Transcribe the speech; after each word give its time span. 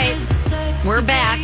Right, 0.00 0.82
we're 0.86 1.02
back. 1.02 1.38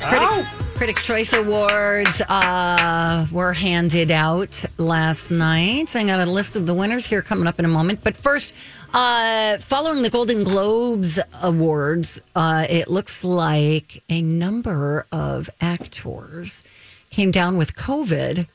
Critic, 0.00 0.46
Critics' 0.76 1.04
Choice 1.04 1.32
Awards 1.32 2.20
uh, 2.20 3.26
were 3.32 3.52
handed 3.52 4.12
out 4.12 4.64
last 4.78 5.32
night. 5.32 5.96
I 5.96 6.04
got 6.04 6.20
a 6.20 6.26
list 6.26 6.54
of 6.54 6.66
the 6.66 6.74
winners 6.74 7.06
here 7.06 7.22
coming 7.22 7.48
up 7.48 7.58
in 7.58 7.64
a 7.64 7.68
moment. 7.68 8.04
But 8.04 8.14
first, 8.14 8.54
uh, 8.94 9.58
following 9.58 10.02
the 10.02 10.10
Golden 10.10 10.44
Globes 10.44 11.18
Awards, 11.42 12.20
uh, 12.36 12.66
it 12.70 12.86
looks 12.86 13.24
like 13.24 14.00
a 14.08 14.22
number 14.22 15.04
of 15.10 15.50
actors 15.60 16.62
came 17.10 17.32
down 17.32 17.56
with 17.56 17.74
COVID. 17.74 18.46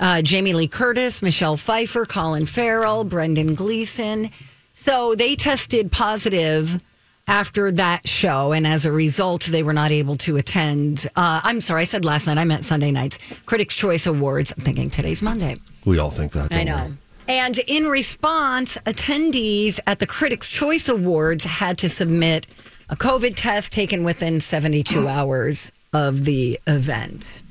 Uh, 0.00 0.22
Jamie 0.22 0.54
Lee 0.54 0.66
Curtis, 0.66 1.22
Michelle 1.22 1.56
Pfeiffer, 1.56 2.04
Colin 2.04 2.46
Farrell, 2.46 3.04
Brendan 3.04 3.54
Gleeson. 3.54 4.28
So 4.72 5.14
they 5.14 5.36
tested 5.36 5.92
positive 5.92 6.80
after 7.26 7.72
that 7.72 8.06
show, 8.06 8.52
and 8.52 8.66
as 8.66 8.86
a 8.86 8.92
result, 8.92 9.44
they 9.44 9.62
were 9.62 9.72
not 9.72 9.90
able 9.90 10.16
to 10.18 10.36
attend. 10.36 11.06
Uh, 11.16 11.40
I'm 11.42 11.60
sorry, 11.60 11.82
I 11.82 11.84
said 11.84 12.04
last 12.04 12.26
night. 12.26 12.38
I 12.38 12.44
meant 12.44 12.64
Sunday 12.64 12.90
nights. 12.90 13.18
Critics' 13.46 13.74
Choice 13.74 14.06
Awards. 14.06 14.52
I'm 14.56 14.62
thinking 14.62 14.90
today's 14.90 15.22
Monday. 15.22 15.56
We 15.84 15.98
all 15.98 16.10
think 16.10 16.32
that. 16.32 16.54
I 16.54 16.62
know. 16.62 16.86
we? 16.86 16.96
And 17.28 17.58
in 17.66 17.86
response, 17.86 18.78
attendees 18.86 19.80
at 19.86 19.98
the 19.98 20.06
Critics' 20.06 20.48
Choice 20.48 20.88
Awards 20.88 21.44
had 21.44 21.78
to 21.78 21.88
submit 21.88 22.46
a 22.88 22.96
COVID 22.96 23.34
test 23.34 23.72
taken 23.72 24.04
within 24.04 24.40
72 24.40 25.08
hours 25.08 25.72
of 25.92 26.24
the 26.24 26.60
event. 26.68 27.42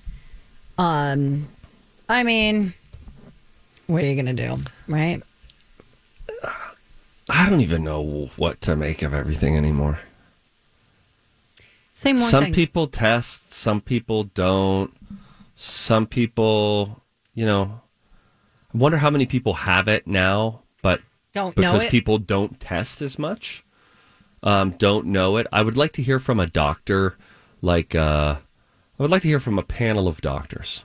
Um, 0.78 1.50
I 2.08 2.24
mean, 2.24 2.74
what 3.88 4.04
are 4.04 4.08
you 4.08 4.22
going 4.22 4.34
to 4.36 4.48
do, 4.48 4.56
right? 4.88 5.22
I 7.30 7.50
don't 7.50 7.62
even 7.62 7.84
know 7.84 8.30
what 8.36 8.62
to 8.62 8.76
make 8.76 9.02
of 9.02 9.14
everything 9.14 9.58
anymore. 9.58 10.00
Say 11.94 12.14
more 12.14 12.28
some 12.28 12.46
things. 12.46 12.56
people 12.56 12.88
test, 12.88 13.52
some 13.52 13.82
people 13.82 14.26
don't. 14.26 14.94
Some 15.56 16.06
people, 16.06 17.02
you 17.34 17.46
know, 17.46 17.82
I 18.74 18.78
wonder 18.78 18.98
how 18.98 19.10
many 19.10 19.26
people 19.26 19.54
have 19.54 19.88
it 19.88 20.06
now, 20.06 20.64
but 20.82 21.02
Don't 21.34 21.56
know 21.58 21.74
because 21.74 21.88
people 21.90 22.18
don't 22.18 22.60
test 22.60 23.02
as 23.02 23.18
much, 23.18 23.64
um, 24.44 24.72
don't 24.72 25.08
know 25.08 25.38
it. 25.38 25.48
I 25.54 25.62
would 25.64 25.78
like 25.78 25.94
to 25.94 26.02
hear 26.04 26.20
from 26.20 26.40
a 26.42 26.48
doctor, 26.48 27.16
like 27.62 27.96
uh, 27.96 28.36
I 29.00 29.02
would 29.04 29.12
like 29.12 29.22
to 29.22 29.30
hear 29.30 29.40
from 29.40 29.58
a 29.58 29.64
panel 29.64 30.08
of 30.10 30.20
doctors 30.20 30.84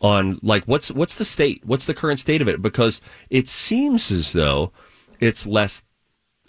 on 0.00 0.40
like 0.42 0.64
what's 0.64 0.90
what's 0.90 1.16
the 1.18 1.24
state, 1.24 1.62
what's 1.64 1.86
the 1.86 1.94
current 1.94 2.18
state 2.18 2.42
of 2.42 2.48
it, 2.48 2.60
because 2.60 3.00
it 3.30 3.48
seems 3.48 4.10
as 4.10 4.32
though 4.32 4.72
it's 5.22 5.46
less 5.46 5.84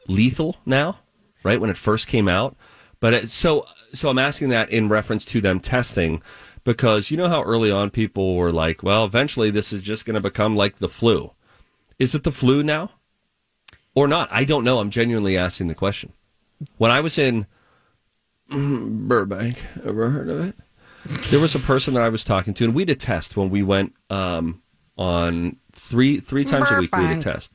lethal 0.07 0.57
now, 0.65 0.99
right? 1.43 1.61
When 1.61 1.69
it 1.69 1.77
first 1.77 2.07
came 2.07 2.27
out, 2.27 2.57
but 2.99 3.13
it, 3.13 3.29
so 3.29 3.65
so 3.93 4.09
I'm 4.09 4.19
asking 4.19 4.49
that 4.49 4.71
in 4.71 4.89
reference 4.89 5.23
to 5.25 5.39
them 5.39 5.59
testing 5.59 6.21
because 6.63 7.11
you 7.11 7.17
know 7.17 7.29
how 7.29 7.43
early 7.43 7.69
on 7.69 7.91
people 7.91 8.35
were 8.35 8.51
like, 8.51 8.81
well, 8.81 9.05
eventually 9.05 9.51
this 9.51 9.71
is 9.71 9.81
just 9.81 10.05
going 10.05 10.15
to 10.15 10.21
become 10.21 10.55
like 10.55 10.77
the 10.77 10.89
flu. 10.89 11.31
Is 11.99 12.15
it 12.15 12.23
the 12.23 12.31
flu 12.31 12.63
now? 12.63 12.89
Or 13.95 14.07
not? 14.07 14.27
I 14.31 14.43
don't 14.43 14.63
know. 14.63 14.79
I'm 14.79 14.89
genuinely 14.89 15.37
asking 15.37 15.67
the 15.67 15.75
question. 15.75 16.13
When 16.77 16.89
I 16.89 17.01
was 17.01 17.19
in 17.19 17.45
Burbank, 18.49 19.63
ever 19.85 20.09
heard 20.09 20.29
of 20.29 20.39
it? 20.47 20.55
There 21.29 21.39
was 21.39 21.53
a 21.53 21.59
person 21.59 21.93
that 21.93 22.01
I 22.03 22.09
was 22.09 22.23
talking 22.23 22.53
to, 22.55 22.63
and 22.63 22.73
we 22.73 22.85
did 22.85 22.99
test 22.99 23.37
when 23.37 23.49
we 23.49 23.61
went 23.61 23.93
um, 24.09 24.63
on 24.97 25.57
three 25.73 26.19
three 26.19 26.45
times 26.45 26.71
a 26.71 26.79
week. 26.79 26.95
We 26.95 27.07
did 27.07 27.17
a 27.17 27.21
test. 27.21 27.51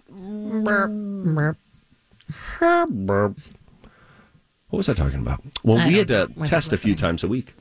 What 4.69 4.77
was 4.77 4.89
I 4.89 4.95
talking 4.95 5.21
about? 5.21 5.43
Well, 5.62 5.79
I 5.79 5.89
we 5.89 5.95
had 5.95 6.09
to 6.09 6.29
test 6.45 6.73
a 6.73 6.77
few 6.77 6.95
times 6.95 7.25
a 7.25 7.29
week, 7.29 7.55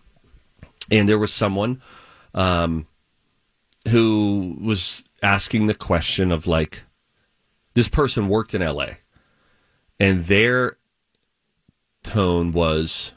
and 0.91 1.07
there 1.07 1.17
was 1.17 1.31
someone 1.31 1.81
um, 2.33 2.85
who 3.89 4.57
was 4.61 5.07
asking 5.23 5.67
the 5.67 5.73
question 5.73 6.31
of 6.31 6.47
like, 6.47 6.83
this 7.73 7.89
person 7.89 8.27
worked 8.27 8.53
in 8.53 8.61
L.A. 8.61 8.97
and 9.99 10.23
their 10.23 10.77
tone 12.03 12.51
was, 12.51 13.13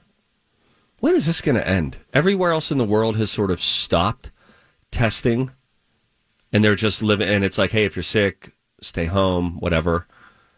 when 1.01 1.15
is 1.15 1.27
this 1.27 1.41
going 1.41 1.57
to 1.57 1.67
end? 1.67 1.99
Everywhere 2.12 2.53
else 2.53 2.71
in 2.71 2.78
the 2.78 2.84
world 2.84 3.17
has 3.17 3.31
sort 3.31 3.51
of 3.51 3.61
stopped 3.61 4.31
testing, 4.91 5.51
and 6.53 6.65
they're 6.65 6.75
just 6.75 7.03
living. 7.03 7.28
And 7.28 7.44
it's 7.44 7.59
like, 7.59 7.71
hey, 7.71 7.84
if 7.84 7.97
you're 7.97 8.03
sick, 8.03 8.53
stay 8.81 9.06
home, 9.06 9.59
whatever. 9.61 10.06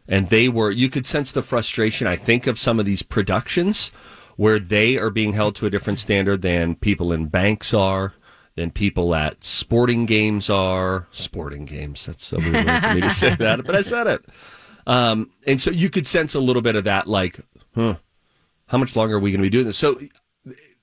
And 0.08 0.28
they 0.28 0.48
were, 0.48 0.70
you 0.70 0.88
could 0.88 1.06
sense 1.06 1.32
the 1.32 1.42
frustration, 1.42 2.06
I 2.06 2.16
think, 2.16 2.46
of 2.46 2.58
some 2.58 2.78
of 2.80 2.86
these 2.86 3.02
productions 3.02 3.92
where 4.36 4.58
they 4.58 4.96
are 4.96 5.10
being 5.10 5.32
held 5.32 5.54
to 5.56 5.66
a 5.66 5.70
different 5.70 6.00
standard 6.00 6.42
than 6.42 6.74
people 6.74 7.12
in 7.12 7.26
banks 7.26 7.72
are, 7.72 8.14
than 8.54 8.70
people 8.70 9.14
at 9.14 9.44
sporting 9.44 10.06
games 10.06 10.50
are. 10.50 11.08
Sporting 11.12 11.64
games, 11.64 12.06
that's 12.06 12.24
so 12.24 12.38
weird 12.38 12.66
for 12.82 12.94
me 12.94 13.00
to 13.00 13.10
say 13.10 13.34
that, 13.38 13.64
but 13.64 13.76
I 13.76 13.82
said 13.82 14.06
it. 14.06 14.24
Um, 14.86 15.30
and 15.46 15.60
so 15.60 15.70
you 15.70 15.90
could 15.90 16.06
sense 16.06 16.34
a 16.34 16.40
little 16.40 16.62
bit 16.62 16.76
of 16.76 16.84
that, 16.84 17.06
like, 17.06 17.38
huh, 17.74 17.96
how 18.66 18.78
much 18.78 18.96
longer 18.96 19.16
are 19.16 19.20
we 19.20 19.30
going 19.30 19.40
to 19.40 19.46
be 19.46 19.50
doing 19.50 19.66
this? 19.66 19.78
So 19.78 19.98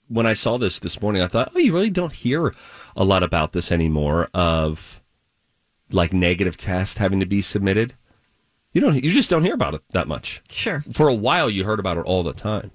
when 0.08 0.26
I 0.26 0.34
saw 0.34 0.58
this 0.58 0.80
this 0.80 1.02
morning, 1.02 1.22
I 1.22 1.28
thought, 1.28 1.52
oh, 1.56 1.60
you 1.60 1.74
really 1.74 1.90
don't 1.90 2.14
hear 2.14 2.54
a 2.96 3.04
lot 3.04 3.24
about 3.24 3.52
this 3.52 3.72
anymore 3.72 4.30
of 4.34 4.99
like 5.92 6.14
negative 6.14 6.58
test 6.58 6.98
having 6.98 7.20
to 7.20 7.26
be 7.26 7.42
submitted. 7.42 7.94
You 8.72 8.82
don't. 8.82 9.04
You 9.04 9.12
just 9.12 9.30
don't 9.30 9.44
hear 9.44 9.56
about 9.56 9.74
it 9.74 9.82
that 9.92 10.08
much. 10.08 10.42
Sure. 10.50 10.84
For 10.94 11.08
a 11.08 11.14
while, 11.14 11.50
you 11.50 11.64
heard 11.64 11.80
about 11.80 11.98
it 11.98 12.06
all 12.06 12.24
the 12.24 12.34
time. 12.34 12.72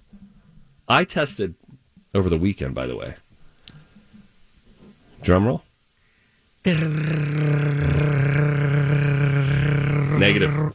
I 0.89 1.05
tested 1.05 1.55
over 2.15 2.29
the 2.29 2.39
weekend, 2.39 2.75
by 2.75 2.87
the 2.87 2.97
way. 2.97 3.15
Drum 5.23 5.47
roll. 5.47 5.63
Negative. 10.19 10.75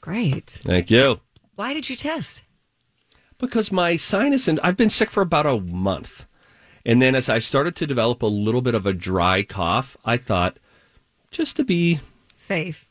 Great. 0.00 0.50
Thank 0.62 0.90
you. 0.90 1.20
Why 1.56 1.74
did 1.74 1.90
you 1.90 1.96
test? 1.96 2.42
Because 3.38 3.72
my 3.72 3.96
sinus 3.96 4.48
and 4.48 4.60
I've 4.62 4.76
been 4.76 4.90
sick 4.90 5.10
for 5.10 5.22
about 5.22 5.46
a 5.46 5.60
month. 5.60 6.26
And 6.84 7.02
then 7.02 7.14
as 7.14 7.28
I 7.28 7.38
started 7.40 7.74
to 7.76 7.86
develop 7.86 8.22
a 8.22 8.26
little 8.26 8.62
bit 8.62 8.74
of 8.74 8.86
a 8.86 8.92
dry 8.92 9.42
cough, 9.42 9.96
I 10.04 10.16
thought 10.16 10.58
just 11.30 11.56
to 11.56 11.64
be 11.64 12.00
Safe. 12.34 12.88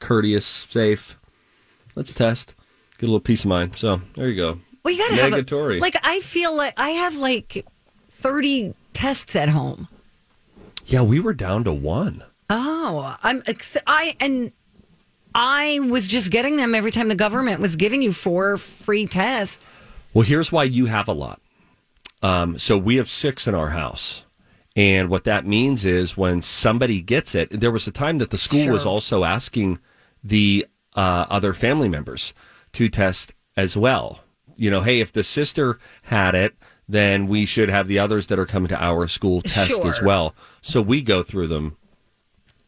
courteous, 0.00 0.46
safe, 0.46 1.18
let's 1.94 2.12
test. 2.12 2.54
Get 2.98 3.06
a 3.06 3.10
little 3.10 3.20
peace 3.20 3.44
of 3.44 3.48
mind. 3.50 3.76
So 3.76 4.00
there 4.14 4.28
you 4.28 4.36
go. 4.36 4.58
Well, 4.84 4.94
you 4.94 4.98
gotta 4.98 5.14
Negatory. 5.42 5.74
have 5.74 5.78
a, 5.78 5.80
like 5.80 5.96
I 6.02 6.20
feel 6.20 6.56
like 6.56 6.74
I 6.78 6.90
have 6.90 7.16
like 7.16 7.64
thirty 8.10 8.74
tests 8.94 9.36
at 9.36 9.48
home. 9.48 9.88
Yeah, 10.86 11.02
we 11.02 11.20
were 11.20 11.34
down 11.34 11.64
to 11.64 11.72
one. 11.72 12.24
Oh, 12.50 13.16
I'm 13.22 13.42
ex- 13.46 13.76
I 13.86 14.16
and 14.20 14.50
I 15.34 15.80
was 15.80 16.06
just 16.08 16.30
getting 16.30 16.56
them 16.56 16.74
every 16.74 16.90
time 16.90 17.08
the 17.08 17.14
government 17.14 17.60
was 17.60 17.76
giving 17.76 18.02
you 18.02 18.12
four 18.12 18.56
free 18.56 19.06
tests. 19.06 19.78
Well, 20.14 20.24
here's 20.24 20.50
why 20.50 20.64
you 20.64 20.86
have 20.86 21.06
a 21.08 21.12
lot. 21.12 21.40
Um, 22.22 22.58
so 22.58 22.76
we 22.78 22.96
have 22.96 23.08
six 23.08 23.46
in 23.46 23.54
our 23.54 23.68
house. 23.68 24.24
And 24.78 25.10
what 25.10 25.24
that 25.24 25.44
means 25.44 25.84
is 25.84 26.16
when 26.16 26.40
somebody 26.40 27.00
gets 27.00 27.34
it, 27.34 27.50
there 27.50 27.72
was 27.72 27.88
a 27.88 27.90
time 27.90 28.18
that 28.18 28.30
the 28.30 28.38
school 28.38 28.68
was 28.68 28.86
also 28.86 29.24
asking 29.24 29.80
the 30.22 30.68
uh, 30.94 31.26
other 31.28 31.52
family 31.52 31.88
members 31.88 32.32
to 32.74 32.88
test 32.88 33.34
as 33.56 33.76
well. 33.76 34.20
You 34.54 34.70
know, 34.70 34.80
hey, 34.80 35.00
if 35.00 35.10
the 35.10 35.24
sister 35.24 35.80
had 36.02 36.36
it, 36.36 36.54
then 36.88 37.26
we 37.26 37.44
should 37.44 37.70
have 37.70 37.88
the 37.88 37.98
others 37.98 38.28
that 38.28 38.38
are 38.38 38.46
coming 38.46 38.68
to 38.68 38.80
our 38.80 39.08
school 39.08 39.40
test 39.42 39.84
as 39.84 40.00
well. 40.00 40.36
So 40.60 40.80
we 40.80 41.02
go 41.02 41.24
through 41.24 41.48
them 41.48 41.76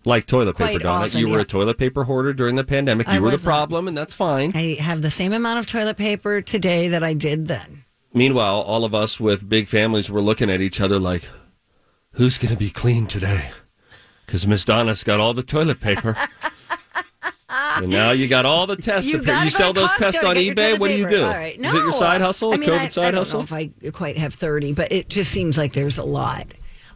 like 0.05 0.27
toilet 0.27 0.57
Quite 0.57 0.73
paper, 0.73 0.83
Donna. 0.83 1.05
often, 1.05 1.21
you 1.21 1.29
were 1.29 1.37
yeah. 1.37 1.43
a 1.43 1.45
toilet 1.45 1.79
paper 1.79 2.03
hoarder 2.03 2.33
during 2.33 2.57
the 2.57 2.65
pandemic. 2.65 3.07
You 3.07 3.13
I 3.13 3.19
were 3.21 3.31
the 3.31 3.39
problem, 3.39 3.87
and 3.87 3.97
that's 3.97 4.15
fine. 4.15 4.51
I 4.57 4.75
have 4.81 5.03
the 5.03 5.13
same 5.13 5.33
amount 5.33 5.61
of 5.61 5.69
toilet 5.69 5.97
paper 5.97 6.41
today 6.41 6.89
that 6.89 7.05
I 7.05 7.15
did 7.15 7.47
then. 7.47 7.85
Meanwhile, 8.13 8.63
all 8.63 8.85
of 8.85 8.97
us 8.97 9.21
with 9.21 9.49
big 9.49 9.69
families 9.69 10.11
were 10.11 10.21
looking 10.21 10.51
at 10.51 10.61
each 10.61 10.81
other 10.81 10.99
like, 10.99 11.29
who's 12.13 12.39
going 12.39 12.53
to 12.53 12.59
be 12.59 12.71
clean 12.71 13.07
today? 13.07 13.51
Because 14.27 14.47
Miss 14.47 14.65
Donna's 14.65 15.05
got 15.05 15.21
all 15.21 15.35
the 15.35 15.43
toilet 15.43 15.81
paper. 15.81 16.17
and 17.49 17.89
now 17.91 18.13
you 18.13 18.29
got 18.29 18.47
all 18.47 18.67
the 18.67 18.77
tests. 18.77 19.11
You 19.11 19.23
to 19.23 19.43
you 19.45 19.51
sell 19.51 19.73
those 19.73 19.93
tests 19.95 20.23
on 20.23 20.37
eBay? 20.37 20.79
What 20.79 20.89
do 20.89 20.97
you 20.97 21.09
do? 21.09 21.25
All 21.25 21.31
right. 21.31 21.59
Is 21.59 21.75
it 21.75 21.79
your 21.79 21.93
side 21.93 22.21
hustle? 22.21 22.53
I 22.53 22.55
a 22.55 22.59
mean, 22.59 22.71
COVID 22.71 22.79
I, 22.79 22.89
side 22.89 23.05
I 23.07 23.11
don't 23.11 23.19
hustle? 23.19 23.41
know 23.41 23.45
if 23.45 23.53
I 23.53 23.71
quite 23.91 24.17
have 24.17 24.35
30, 24.35 24.75
but 24.75 24.93
it 24.93 25.09
just 25.09 25.33
seems 25.33 25.59
like 25.59 25.73
there's 25.73 25.99
a 25.99 26.05
lot. 26.05 26.47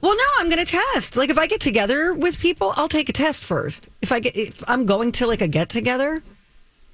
Well, 0.01 0.17
no, 0.17 0.25
I'm 0.39 0.51
going 0.51 0.65
to 0.65 0.71
test. 0.71 1.17
Like 1.17 1.31
if 1.31 1.39
I 1.39 1.47
get 1.47 1.61
together 1.61 2.13
with 2.13 2.39
people, 2.39 2.73
I'll 2.77 2.89
take 2.89 3.09
a 3.09 3.13
test 3.13 3.43
first. 3.43 3.89
If 4.03 4.13
I 4.13 4.21
get 4.21 4.37
if 4.37 4.63
I'm 4.69 4.85
going 4.87 5.13
to 5.13 5.27
like 5.27 5.41
a 5.41 5.49
get 5.49 5.71
together, 5.71 6.23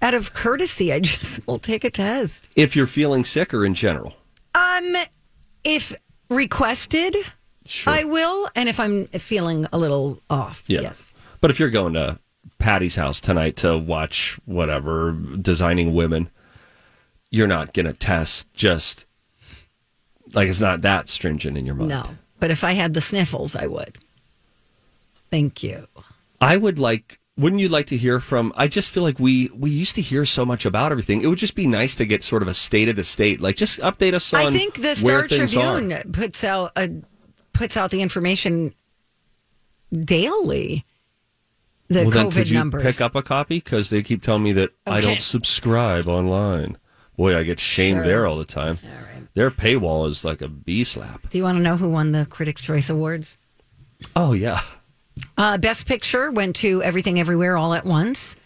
out 0.01 0.15
of 0.15 0.33
courtesy, 0.33 0.93
I 0.93 1.01
just 1.01 1.47
will 1.47 1.59
take 1.59 1.85
a 1.85 1.91
test. 1.91 2.51
if 2.57 2.77
you're 2.77 2.87
feeling 2.87 3.25
sick 3.25 3.53
or 3.53 3.65
in 3.65 3.75
general. 3.75 4.15
Um 4.55 4.95
if 5.65 5.93
requested, 6.31 7.17
Sure. 7.71 7.93
I 7.93 8.05
will, 8.05 8.49
and 8.57 8.69
if 8.69 8.81
I'm 8.81 9.07
feeling 9.07 9.67
a 9.73 9.79
little 9.79 10.21
off, 10.29 10.65
Yeah. 10.67 10.81
yes. 10.81 11.13
But 11.41 11.51
if 11.51 11.61
you're 11.61 11.71
going 11.71 11.95
to 11.95 12.19
Patty's 12.59 12.97
house 12.97 13.21
tonight 13.21 13.57
to 13.59 13.79
watch 13.79 14.39
whatever, 14.45 15.13
Designing 15.13 15.95
Women, 15.95 16.29
you're 17.31 17.47
not 17.47 17.73
going 17.73 17.87
to 17.87 17.93
test 17.93 18.53
just 18.55 19.07
like 20.35 20.49
it's 20.49 20.61
not 20.61 20.83
that 20.83 21.09
stringent 21.09 21.57
in 21.57 21.65
your 21.65 21.75
mind. 21.75 21.91
No. 21.91 22.05
But 22.41 22.51
if 22.51 22.65
I 22.65 22.73
had 22.73 22.95
the 22.95 23.01
sniffles, 23.01 23.55
I 23.55 23.67
would. 23.67 23.99
Thank 25.31 25.63
you. 25.63 25.87
I 26.41 26.57
would 26.57 26.79
like. 26.79 27.19
Wouldn't 27.37 27.61
you 27.61 27.69
like 27.69 27.87
to 27.87 27.97
hear 27.97 28.21
from? 28.21 28.53
I 28.57 28.69
just 28.69 28.91
feel 28.91 29.03
like 29.03 29.19
we 29.19 29.49
we 29.57 29.71
used 29.71 29.95
to 29.95 30.03
hear 30.03 30.25
so 30.25 30.45
much 30.45 30.67
about 30.67 30.91
everything. 30.93 31.23
It 31.23 31.27
would 31.29 31.39
just 31.39 31.55
be 31.55 31.67
nice 31.67 31.95
to 31.97 32.05
get 32.05 32.23
sort 32.23 32.43
of 32.43 32.49
a 32.49 32.55
state 32.55 32.89
of 32.89 32.97
the 32.97 33.05
state. 33.05 33.41
Like 33.41 33.57
just 33.57 33.79
update 33.81 34.13
us 34.15 34.35
on. 34.35 34.41
I 34.47 34.51
think 34.51 34.75
the 34.75 34.95
Star 34.97 35.27
Tribune 35.29 36.13
puts 36.13 36.45
out 36.45 36.73
a 36.77 36.91
puts 37.53 37.77
out 37.77 37.91
the 37.91 38.03
information 38.03 38.75
daily. 39.93 40.85
The 41.89 42.05
well, 42.05 42.11
COVID 42.29 42.33
could 42.33 42.51
you 42.51 42.59
numbers. 42.59 42.83
pick 42.83 43.01
up 43.01 43.15
a 43.17 43.23
copy? 43.23 43.59
Because 43.59 43.91
they 43.91 44.03
keep 44.03 44.23
telling 44.23 44.45
me 44.45 44.53
that 44.53 44.71
I 44.87 45.01
don't 45.01 45.21
subscribe 45.21 46.07
online. 46.09 46.77
Boy, 47.17 47.37
I 47.37 47.43
get 47.43 47.59
shamed 47.59 47.99
Sure. 47.99 48.07
there 48.07 48.27
all 48.27 48.37
the 48.39 48.45
time. 48.45 48.79
All 48.85 48.91
right. 48.91 49.35
Their 49.35 49.51
paywall 49.51 50.07
is 50.09 50.25
like 50.25 50.41
a 50.41 50.49
bee 50.49 50.85
slap. 50.85 51.29
Do 51.31 51.39
you 51.39 51.45
want 51.45 51.59
to 51.59 51.63
know 51.63 51.77
who 51.77 51.89
won 51.91 52.13
the 52.13 52.27
Critics' 52.27 52.61
Choice 52.61 52.89
Awards? 52.89 53.39
Oh 54.17 54.33
yeah. 54.33 54.61
Uh, 55.37 55.59
Best 55.59 55.87
Picture 55.87 56.31
went 56.31 56.57
to 56.57 56.83
Everything 56.83 57.19
Everywhere 57.21 57.57
All 57.57 57.75
at 57.75 57.85
Once. 57.85 58.37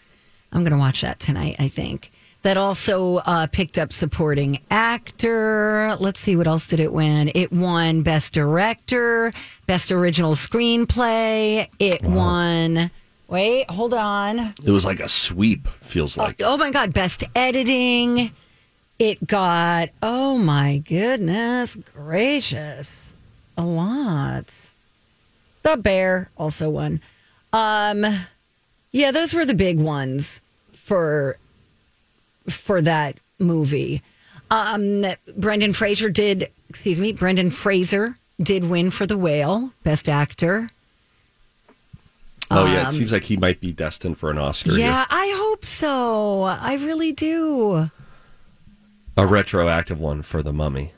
I'm 0.51 0.61
going 0.61 0.73
to 0.73 0.77
watch 0.79 1.01
that 1.01 1.19
tonight, 1.19 1.55
I 1.59 1.67
think. 1.67 2.11
That 2.45 2.57
also 2.57 3.15
uh, 3.25 3.47
picked 3.47 3.79
up 3.79 3.91
Supporting 3.91 4.59
Actor. 4.69 5.97
Let's 5.99 6.19
see, 6.19 6.35
what 6.35 6.45
else 6.45 6.67
did 6.67 6.79
it 6.79 6.93
win? 6.93 7.31
It 7.33 7.51
won 7.51 8.03
Best 8.03 8.33
Director, 8.33 9.33
Best 9.65 9.91
Original 9.91 10.35
Screenplay. 10.35 11.67
It 11.79 12.03
won. 12.03 12.91
Wait, 13.29 13.67
hold 13.71 13.95
on. 13.95 14.37
It 14.63 14.69
was 14.69 14.85
like 14.85 14.99
a 14.99 15.09
sweep. 15.09 15.67
Feels 15.67 16.17
like. 16.19 16.39
oh 16.43 16.55
my 16.55 16.69
God, 16.69 16.93
Best 16.93 17.23
Editing. 17.33 18.31
It 18.99 19.25
got, 19.25 19.89
oh 20.03 20.37
my 20.37 20.83
goodness 20.87 21.73
gracious, 21.95 23.15
a 23.57 23.65
lot. 23.65 24.53
The 25.63 25.77
Bear 25.77 26.29
also 26.37 26.69
won. 26.69 27.01
Um, 27.51 28.05
yeah, 28.91 29.09
those 29.09 29.33
were 29.33 29.45
the 29.45 29.55
big 29.55 29.79
ones 29.79 30.41
for 30.73 31.39
for 32.49 32.81
that 32.81 33.17
movie. 33.39 34.01
Um, 34.51 35.05
Brendan 35.37 35.73
Fraser 35.73 36.09
did, 36.09 36.51
excuse 36.69 36.99
me, 36.99 37.11
Brendan 37.11 37.51
Fraser 37.51 38.17
did 38.41 38.65
win 38.65 38.91
for 38.91 39.05
The 39.05 39.17
Whale, 39.17 39.71
Best 39.83 40.07
Actor. 40.07 40.69
oh 42.51 42.65
yeah, 42.65 42.87
it 42.87 42.91
seems 42.91 43.11
like 43.11 43.23
he 43.23 43.37
might 43.37 43.59
be 43.59 43.71
destined 43.71 44.17
for 44.17 44.29
an 44.29 44.37
Oscar. 44.37 44.71
here. 44.71 44.85
Um, 44.85 44.91
Yeah, 44.91 45.05
I 45.09 45.33
hope 45.37 45.65
so. 45.65 46.43
I 46.43 46.75
really 46.75 47.11
do. 47.11 47.89
A 49.17 49.25
retroactive 49.25 49.99
one 49.99 50.21
for 50.21 50.43
the 50.43 50.53
Mummy. 50.53 50.91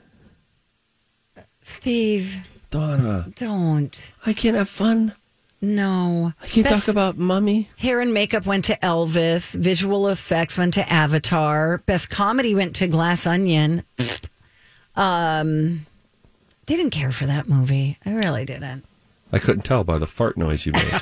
Steve, 1.61 2.65
Donna, 2.69 3.27
don't. 3.35 4.11
I 4.25 4.33
can't 4.33 4.57
have 4.57 4.69
fun. 4.69 5.13
No. 5.67 6.33
I 6.41 6.47
can't 6.47 6.67
Best 6.67 6.85
talk 6.85 6.93
about 6.93 7.17
Mummy. 7.17 7.69
hair 7.77 7.99
and 7.99 8.13
makeup 8.13 8.45
went 8.45 8.63
to 8.65 8.77
Elvis. 8.77 9.53
Visual 9.53 10.07
effects 10.07 10.57
went 10.57 10.73
to 10.75 10.91
Avatar. 10.91 11.79
Best 11.79 12.09
comedy 12.09 12.55
went 12.55 12.75
to 12.77 12.87
Glass 12.87 13.27
Onion. 13.27 13.83
Um, 14.95 15.85
they 16.65 16.77
didn't 16.77 16.91
care 16.91 17.11
for 17.11 17.25
that 17.25 17.49
movie. 17.49 17.97
I 18.05 18.11
really 18.13 18.45
didn't. 18.45 18.85
I 19.33 19.39
couldn't 19.39 19.63
tell 19.63 19.83
by 19.83 19.97
the 19.97 20.07
fart 20.07 20.37
noise 20.37 20.65
you 20.65 20.71
made. 20.71 20.83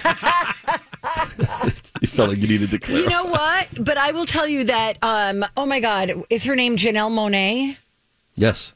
you 2.02 2.08
felt 2.08 2.30
like 2.30 2.40
you 2.40 2.48
needed 2.48 2.72
to 2.72 2.80
clarify. 2.80 3.04
You 3.04 3.10
know 3.10 3.26
what? 3.26 3.68
But 3.80 3.98
I 3.98 4.12
will 4.14 4.26
tell 4.26 4.48
you 4.48 4.64
that. 4.64 4.98
Um, 5.04 5.46
oh 5.56 5.68
my 5.68 5.80
God, 5.80 6.12
is 6.32 6.44
her 6.46 6.56
name 6.56 6.76
Janelle 6.78 7.12
Monáe? 7.12 7.78
yes. 8.36 8.74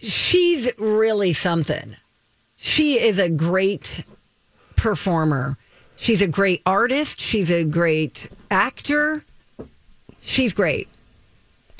she's 0.00 0.70
really 0.78 1.32
something. 1.32 1.94
She 2.56 3.00
is 3.00 3.20
a 3.20 3.28
great 3.28 4.02
performer. 4.78 5.58
She's 5.96 6.22
a 6.22 6.26
great 6.26 6.62
artist. 6.64 7.20
She's 7.20 7.50
a 7.50 7.64
great 7.64 8.30
actor. 8.50 9.24
She's 10.22 10.52
great. 10.52 10.88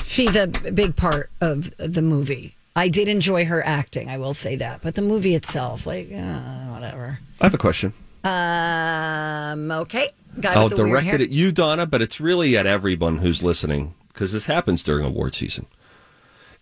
She's 0.05 0.37
a 0.37 0.47
big 0.47 0.97
part 0.97 1.31
of 1.41 1.75
the 1.79 2.03
movie. 2.03 2.55
I 2.75 2.89
did 2.89 3.09
enjoy 3.09 3.45
her 3.45 3.65
acting, 3.65 4.09
I 4.09 4.19
will 4.19 4.35
say 4.35 4.56
that. 4.56 4.83
But 4.83 4.95
the 4.95 5.03
movie 5.03 5.35
itself, 5.35 5.87
like, 5.87 6.12
uh, 6.12 6.67
whatever. 6.67 7.19
I 7.41 7.45
have 7.45 7.55
a 7.55 7.59
question. 7.59 7.93
Um, 8.25 9.71
okay. 9.71 10.11
Guy 10.41 10.55
I'll 10.55 10.65
with 10.65 10.77
the 10.77 10.85
weird 10.85 11.05
direct 11.05 11.15
it 11.15 11.21
at 11.21 11.31
you, 11.31 11.51
Donna, 11.51 11.87
but 11.87 12.03
it's 12.03 12.21
really 12.21 12.56
at 12.56 12.67
everyone 12.67 13.19
who's 13.19 13.43
listening 13.43 13.94
because 14.09 14.33
this 14.33 14.44
happens 14.47 14.83
during 14.83 15.05
award 15.05 15.35
season. 15.35 15.67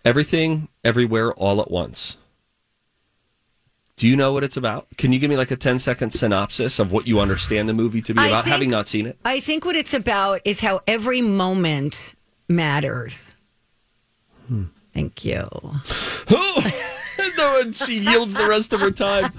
Everything, 0.05 0.67
everywhere, 0.83 1.33
all 1.33 1.61
at 1.61 1.69
once. 1.69 2.17
Do 3.97 4.07
you 4.07 4.15
know 4.15 4.31
what 4.31 4.43
it's 4.43 4.57
about? 4.57 4.87
Can 4.97 5.11
you 5.11 5.19
give 5.19 5.29
me 5.29 5.37
like 5.37 5.51
a 5.51 5.55
10 5.55 5.79
second 5.79 6.11
synopsis 6.11 6.77
of 6.79 6.91
what 6.91 7.07
you 7.07 7.19
understand 7.19 7.67
the 7.67 7.73
movie 7.73 8.01
to 8.03 8.13
be 8.13 8.21
about, 8.21 8.43
think- 8.43 8.53
having 8.53 8.69
not 8.69 8.87
seen 8.87 9.07
it? 9.07 9.17
I 9.25 9.39
think 9.39 9.65
what 9.65 9.75
it's 9.75 9.93
about 9.93 10.41
is 10.45 10.61
how 10.61 10.81
every 10.87 11.21
moment 11.21 12.13
matters. 12.47 13.35
Hmm. 14.47 14.65
Thank 14.93 15.25
you. 15.25 15.47
No, 17.37 17.61
and 17.61 17.75
she 17.75 17.99
yields 17.99 18.35
the 18.35 18.47
rest 18.47 18.73
of 18.73 18.79
her 18.79 18.91
time. 18.91 19.31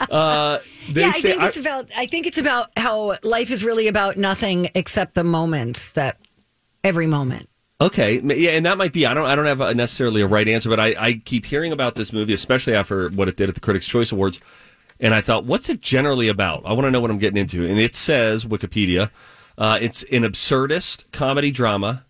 Uh, 0.00 0.58
they 0.90 1.02
yeah, 1.02 1.08
I 1.08 1.10
say 1.10 1.32
think 1.32 1.42
it's 1.42 1.56
about. 1.56 1.90
I 1.96 2.06
think 2.06 2.26
it's 2.26 2.38
about 2.38 2.70
how 2.76 3.16
life 3.22 3.50
is 3.50 3.62
really 3.62 3.86
about 3.86 4.16
nothing 4.16 4.70
except 4.74 5.14
the 5.14 5.24
moments 5.24 5.92
that 5.92 6.18
every 6.82 7.06
moment. 7.06 7.49
Okay, 7.80 8.20
yeah, 8.20 8.50
and 8.50 8.66
that 8.66 8.76
might 8.76 8.92
be. 8.92 9.06
I 9.06 9.14
don't. 9.14 9.26
I 9.26 9.34
don't 9.34 9.46
have 9.46 9.62
a, 9.62 9.74
necessarily 9.74 10.20
a 10.20 10.26
right 10.26 10.46
answer, 10.46 10.68
but 10.68 10.78
I, 10.78 10.94
I 10.98 11.12
keep 11.14 11.46
hearing 11.46 11.72
about 11.72 11.94
this 11.94 12.12
movie, 12.12 12.34
especially 12.34 12.74
after 12.74 13.08
what 13.10 13.26
it 13.26 13.36
did 13.36 13.48
at 13.48 13.54
the 13.54 13.60
Critics' 13.60 13.86
Choice 13.86 14.12
Awards, 14.12 14.38
and 15.00 15.14
I 15.14 15.22
thought, 15.22 15.46
what's 15.46 15.70
it 15.70 15.80
generally 15.80 16.28
about? 16.28 16.62
I 16.66 16.74
want 16.74 16.84
to 16.84 16.90
know 16.90 17.00
what 17.00 17.10
I'm 17.10 17.18
getting 17.18 17.38
into. 17.38 17.66
And 17.66 17.78
it 17.78 17.94
says 17.94 18.44
Wikipedia, 18.44 19.10
uh, 19.56 19.78
it's 19.80 20.02
an 20.04 20.24
absurdist 20.24 21.10
comedy 21.10 21.50
drama, 21.50 22.04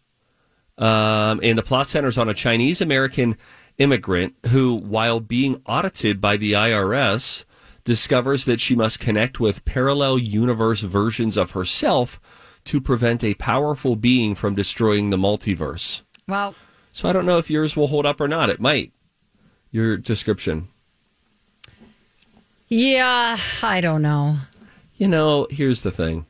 um, 0.77 1.39
and 1.41 1.57
the 1.57 1.63
plot 1.63 1.89
centers 1.89 2.19
on 2.19 2.29
a 2.29 2.35
Chinese 2.35 2.81
American 2.81 3.37
immigrant 3.79 4.35
who, 4.49 4.75
while 4.75 5.21
being 5.21 5.63
audited 5.67 6.21
by 6.21 6.37
the 6.37 6.53
IRS, 6.53 7.45
discovers 7.85 8.45
that 8.45 8.61
she 8.61 8.75
must 8.75 8.99
connect 8.99 9.39
with 9.39 9.65
parallel 9.65 10.19
universe 10.19 10.81
versions 10.81 11.37
of 11.37 11.53
herself 11.53 12.21
to 12.65 12.81
prevent 12.81 13.25
a 13.25 13.35
powerful 13.35 13.97
being 13.97 14.35
from 14.35 14.55
destroying 14.55 15.11
the 15.11 15.17
multiverse. 15.17 16.03
Well, 16.29 16.55
So 16.93 17.09
I 17.09 17.13
don't 17.13 17.27
know 17.27 17.39
if 17.39 17.51
yours 17.51 17.77
will 17.77 17.87
hold 17.89 18.07
up 18.07 18.21
or 18.21 18.29
not. 18.29 18.51
It 18.51 18.61
might. 18.61 18.93
Your 19.71 19.97
description. 19.97 20.69
yeah, 22.69 23.37
I 23.63 23.81
don't 23.81 24.03
know. 24.03 24.37
You 24.97 25.09
know, 25.09 25.47
here's 25.51 25.81
the 25.83 25.91
thing. 25.91 26.27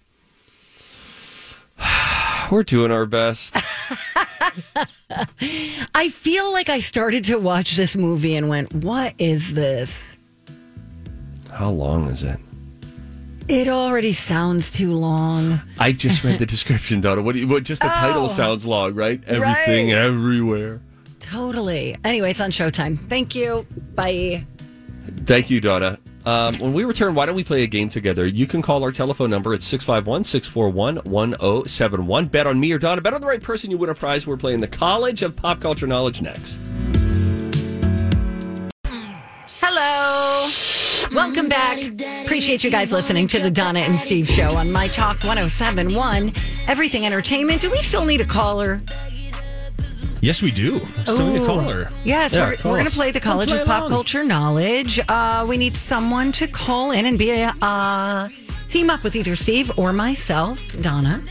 We're 2.51 2.63
doing 2.63 2.91
our 2.93 3.07
best. 3.07 3.57
I 5.95 6.09
feel 6.09 6.53
like 6.53 6.69
I 6.69 6.79
started 6.81 7.25
to 7.25 7.37
watch 7.39 7.77
this 7.77 7.97
movie 7.97 8.35
and 8.37 8.49
went, 8.49 8.73
"What 8.75 9.15
is 9.19 9.55
this?" 9.55 10.17
How 11.53 11.71
long 11.71 12.09
is 12.09 12.23
it? 12.25 12.39
It 13.51 13.69
already 13.69 14.13
sounds 14.13 14.71
too 14.71 14.93
long. 14.93 15.61
I 15.79 15.91
just 15.93 16.23
read 16.23 16.39
the 16.39 16.47
description, 16.47 17.01
Donna. 17.01 17.21
What, 17.23 17.35
do 17.35 17.41
you, 17.41 17.49
what 17.49 17.65
just 17.65 17.83
the 17.83 17.89
title 17.89 18.25
Oh. 18.25 18.29
sounds 18.29 18.65
long, 18.65 18.95
right? 18.95 19.21
Everything, 19.27 19.89
Right. 19.89 19.97
everywhere. 19.97 20.81
Totally. 21.19 21.97
Anyway, 22.05 22.31
it's 22.31 22.41
on 22.41 22.51
Showtime. 22.51 22.99
Thank 23.09 23.35
you. 23.35 23.67
Bye. 23.97 24.45
Thank 25.27 25.51
you, 25.51 25.61
Donna. 25.61 25.99
Um, 26.27 26.55
when 26.57 26.75
we 26.75 26.85
return, 26.85 27.15
why 27.15 27.27
don't 27.27 27.35
we 27.35 27.43
play 27.45 27.63
a 27.63 27.67
game 27.67 27.89
together? 27.89 28.27
You 28.27 28.47
can 28.47 28.63
call 28.63 28.85
our 28.85 28.93
telephone 28.93 29.31
number 29.31 29.53
at 29.55 29.63
651 29.63 30.25
641 30.25 30.97
1071. 31.05 32.27
Bet 32.29 32.47
on 32.47 32.61
me 32.61 32.71
or 32.73 32.79
Donna. 32.79 33.01
Bet 33.01 33.15
on 33.15 33.21
the 33.21 33.27
right 33.27 33.43
person, 33.43 33.71
you 33.71 33.79
win 33.79 33.91
a 33.91 33.95
prize. 33.95 34.27
We're 34.27 34.37
playing 34.37 34.61
the 34.61 34.69
College 34.69 35.23
of 35.23 35.35
Pop 35.35 35.61
Culture 35.61 35.87
Knowledge 35.87 36.21
next. 36.23 36.61
Back. 41.51 41.79
Appreciate 42.25 42.65
you 42.65 42.71
guys 42.71 42.93
listening 42.93 43.29
to 43.29 43.39
the 43.39 43.51
Donna 43.51 43.81
and 43.81 43.99
Steve 44.01 44.27
show 44.27 44.57
on 44.57 44.73
My 44.73 44.89
Talk 44.89 45.17
1071, 45.25 46.33
Everything 46.69 47.05
Entertainment. 47.05 47.61
Do 47.61 47.71
we 47.71 47.79
still 47.79 48.07
need 48.07 48.23
a 48.23 48.25
caller? 48.25 48.81
Yes, 50.23 50.41
we 50.43 50.51
do. 50.51 50.79
Still 51.05 51.27
need 51.33 51.43
a 51.43 51.47
caller. 51.47 51.89
Yes, 52.05 52.35
Yeah, 52.35 52.51
we're, 52.65 52.71
we're 52.71 52.79
going 52.79 52.87
to 52.87 52.91
play 52.93 53.11
the 53.11 53.21
College 53.21 53.49
play 53.51 53.61
of 53.61 53.67
Pop 53.67 53.81
along. 53.81 53.91
Culture 53.91 54.25
Knowledge. 54.25 55.01
Uh, 55.09 55.45
we 55.49 55.57
need 55.57 55.77
someone 55.77 56.31
to 56.33 56.47
call 56.47 56.93
in 56.93 57.05
and 57.07 57.19
be 57.19 57.31
a 57.31 57.53
uh, 57.61 58.29
team 58.69 58.89
up 58.89 59.03
with 59.03 59.17
either 59.17 59.35
Steve 59.35 59.71
or 59.79 59.93
myself, 59.93 60.81
Donna. 60.81 61.23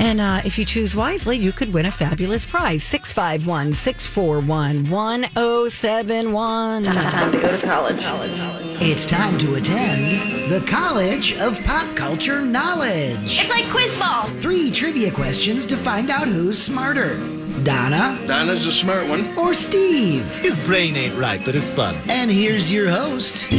And 0.00 0.18
uh, 0.18 0.40
if 0.46 0.58
you 0.58 0.64
choose 0.64 0.96
wisely, 0.96 1.36
you 1.36 1.52
could 1.52 1.74
win 1.74 1.84
a 1.84 1.90
fabulous 1.90 2.44
prize 2.46 2.82
651 2.82 3.74
641 3.74 4.88
1071. 4.90 6.82
It's 6.86 6.96
time 6.96 7.32
to 7.32 7.38
go 7.40 7.50
to 7.60 7.66
college, 7.66 8.02
hollow, 8.02 8.26
college. 8.36 8.78
It's 8.80 9.04
time 9.04 9.36
to 9.38 9.56
attend 9.56 10.50
the 10.50 10.64
College 10.66 11.38
of 11.38 11.62
Pop 11.64 11.94
Culture 11.96 12.40
Knowledge. 12.40 13.40
It's 13.40 13.50
like 13.50 13.66
quiz 13.66 13.96
ball. 14.00 14.24
Three 14.40 14.70
trivia 14.70 15.10
questions 15.10 15.66
to 15.66 15.76
find 15.76 16.08
out 16.10 16.26
who's 16.28 16.60
smarter 16.60 17.18
Donna 17.62 18.18
Donna's 18.26 18.64
a 18.66 18.72
smart 18.72 19.06
one. 19.06 19.36
or 19.36 19.52
Steve. 19.52 20.24
His 20.38 20.56
brain 20.60 20.96
ain't 20.96 21.14
right, 21.18 21.44
but 21.44 21.54
it's 21.54 21.68
fun. 21.68 21.94
And 22.08 22.30
here's 22.30 22.72
your 22.72 22.88
host. 22.88 23.52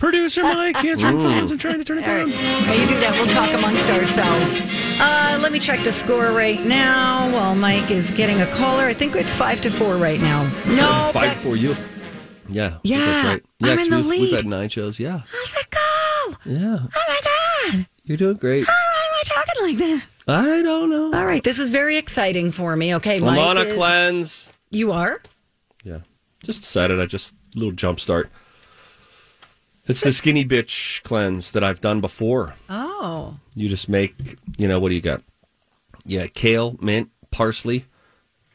Producer 0.00 0.42
Mike 0.42 0.84
answering 0.84 1.18
phones 1.20 1.50
and 1.52 1.60
trying 1.60 1.78
to 1.78 1.84
turn 1.84 1.98
it 1.98 2.06
All 2.08 2.14
right. 2.14 2.26
down. 2.26 2.66
While 2.66 2.78
you 2.78 2.86
do 2.86 2.98
that, 3.00 3.12
we'll 3.14 3.32
talk 3.32 3.52
amongst 3.54 3.88
ourselves. 3.88 4.56
Uh, 4.98 5.38
let 5.42 5.52
me 5.52 5.58
check 5.58 5.80
the 5.84 5.92
score 5.92 6.32
right 6.32 6.60
now 6.64 7.30
while 7.32 7.54
Mike 7.54 7.90
is 7.90 8.10
getting 8.12 8.40
a 8.40 8.46
caller. 8.54 8.84
I 8.84 8.94
think 8.94 9.14
it's 9.14 9.34
five 9.34 9.60
to 9.62 9.70
four 9.70 9.96
right 9.96 10.18
now. 10.20 10.44
No, 10.66 11.10
Five 11.12 11.34
but 11.34 11.36
for 11.36 11.56
you. 11.56 11.74
Yeah. 12.48 12.78
Yeah, 12.82 12.98
That's 13.04 13.28
right. 13.28 13.44
Yeah, 13.58 13.72
I'm 13.72 13.78
in 13.80 13.90
the 13.90 13.96
we've, 13.98 14.06
we've 14.06 14.20
lead. 14.30 14.34
had 14.36 14.46
nine 14.46 14.68
shows. 14.70 14.98
Yeah. 14.98 15.20
how's 15.30 15.54
it 15.56 15.70
go? 15.70 16.36
Yeah. 16.46 16.78
Oh 16.94 17.04
my 17.08 17.20
God. 17.74 17.86
You're 18.04 18.16
doing 18.16 18.36
great. 18.36 18.66
Why 18.66 18.72
am 18.74 19.14
I 19.14 19.22
talking 19.24 19.62
like 19.62 19.76
this? 19.78 20.22
I 20.28 20.62
don't 20.62 20.88
know. 20.90 21.12
All 21.18 21.26
right, 21.26 21.42
this 21.42 21.58
is 21.58 21.68
very 21.70 21.98
exciting 21.98 22.50
for 22.50 22.74
me. 22.74 22.94
Okay, 22.96 23.16
I'm 23.16 23.22
Mike. 23.24 23.38
on 23.40 23.58
a 23.58 23.62
is- 23.62 23.74
cleanse. 23.74 24.48
You 24.70 24.92
are? 24.92 25.20
Yeah. 25.84 25.98
Just 26.42 26.60
decided 26.62 27.00
I 27.00 27.06
just 27.06 27.34
little 27.54 27.72
jump 27.72 28.00
start. 28.00 28.30
It's 29.88 30.00
the 30.00 30.12
skinny 30.12 30.44
bitch 30.44 31.02
cleanse 31.02 31.52
that 31.52 31.62
I've 31.62 31.80
done 31.80 32.00
before. 32.00 32.54
Oh. 32.68 33.36
You 33.54 33.68
just 33.68 33.88
make, 33.88 34.14
you 34.58 34.66
know, 34.68 34.80
what 34.80 34.88
do 34.88 34.94
you 34.94 35.00
got? 35.00 35.22
Yeah, 36.04 36.26
kale, 36.26 36.76
mint, 36.80 37.10
parsley, 37.30 37.84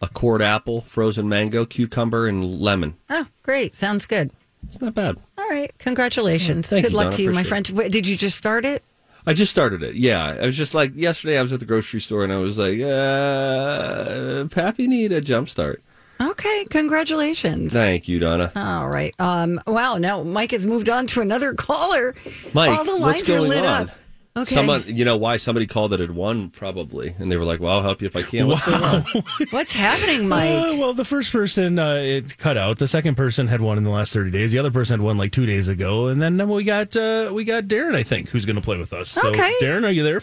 a 0.02 0.08
cord 0.08 0.42
apple, 0.42 0.82
frozen 0.82 1.30
mango, 1.30 1.66
cucumber, 1.66 2.28
and 2.28 2.60
lemon. 2.60 2.96
Oh, 3.10 3.28
great. 3.44 3.74
Sounds 3.74 4.06
good. 4.06 4.32
It's 4.68 4.82
not 4.82 4.94
bad. 4.94 5.18
All 5.38 5.48
right. 5.50 5.72
Congratulations. 5.80 6.68
Thank 6.70 6.86
good 6.86 6.92
you, 6.92 6.98
luck 6.98 7.06
Donna. 7.06 7.18
to 7.18 7.24
you, 7.24 7.32
my 7.32 7.44
friend. 7.44 7.68
Wait, 7.70 7.92
Did 7.92 8.06
you 8.08 8.16
just 8.18 8.38
start 8.38 8.66
it? 8.66 8.84
I 9.26 9.34
just 9.34 9.52
started 9.52 9.84
it. 9.84 9.96
Yeah, 9.96 10.38
I 10.42 10.46
was 10.48 10.58
just 10.58 10.74
like 10.74 10.96
yesterday. 10.96 11.38
I 11.38 11.44
was 11.44 11.54
at 11.54 11.60
the 11.60 11.66
grocery 11.66 12.00
store 12.00 12.24
and 12.24 12.34
I 12.34 12.38
was 12.38 12.58
like, 12.58 12.80
uh, 12.82 14.46
"Pappy, 14.46 14.88
need 14.88 15.12
a 15.12 15.22
jump 15.22 15.48
start." 15.48 15.84
Okay. 16.32 16.66
Congratulations. 16.70 17.74
Thank 17.74 18.08
you, 18.08 18.20
Donna. 18.20 18.52
All 18.56 18.88
right. 18.90 19.14
Um, 19.20 19.60
wow. 19.68 19.98
Now 19.98 20.24
Mike 20.24 20.52
has 20.52 20.66
moved 20.66 20.90
on 20.90 21.08
to 21.08 21.22
another 21.22 21.54
caller. 21.68 22.16
Mike, 22.54 22.72
All 22.78 22.84
the 22.84 22.92
lines 22.94 23.02
what's 23.02 23.30
are 23.30 23.38
going 23.38 23.50
lit 23.50 23.66
on? 23.66 23.84
up. 23.84 23.90
Okay. 24.34 24.56
Someone, 24.56 24.86
you 24.88 25.04
know 25.04 25.18
why 25.18 25.36
somebody 25.36 25.68
called 25.68 25.92
that 25.92 26.00
had 26.00 26.12
won 26.12 26.50
probably, 26.52 27.14
and 27.20 27.30
they 27.30 27.36
were 27.36 27.44
like, 27.44 27.60
"Well, 27.60 27.74
I'll 27.74 27.82
help 27.82 28.02
you 28.02 28.08
if 28.08 28.16
I 28.16 28.22
can." 28.22 28.48
What's 28.48 28.66
going 28.66 28.82
on? 28.82 29.02
What's 29.50 29.74
happening, 29.74 30.30
Mike? 30.30 30.52
Uh, 30.52 30.78
well, 30.78 30.94
the 30.94 31.04
first 31.04 31.34
person 31.34 31.78
uh, 31.78 31.96
it 31.96 32.38
cut 32.38 32.56
out. 32.56 32.78
The 32.78 32.88
second 32.88 33.16
person 33.16 33.48
had 33.48 33.60
won 33.60 33.78
in 33.78 33.84
the 33.84 33.90
last 33.90 34.14
thirty 34.14 34.32
days. 34.32 34.54
The 34.54 34.60
other 34.60 34.72
person 34.72 35.02
had 35.02 35.04
won 35.06 35.18
like 35.18 35.34
two 35.34 35.46
days 35.46 35.68
ago, 35.68 36.08
and 36.08 36.22
then 36.22 36.48
we 36.48 36.64
got 36.64 36.96
uh, 36.96 37.30
we 37.34 37.44
got 37.44 37.66
Darren. 37.66 37.94
I 37.94 38.04
think 38.04 38.30
who's 38.30 38.46
going 38.46 38.56
to 38.56 38.62
play 38.62 38.78
with 38.78 38.94
us. 38.94 39.10
So, 39.10 39.28
Okay. 39.32 39.54
Darren, 39.62 39.84
are 39.86 39.92
you 39.92 40.04
there? 40.04 40.22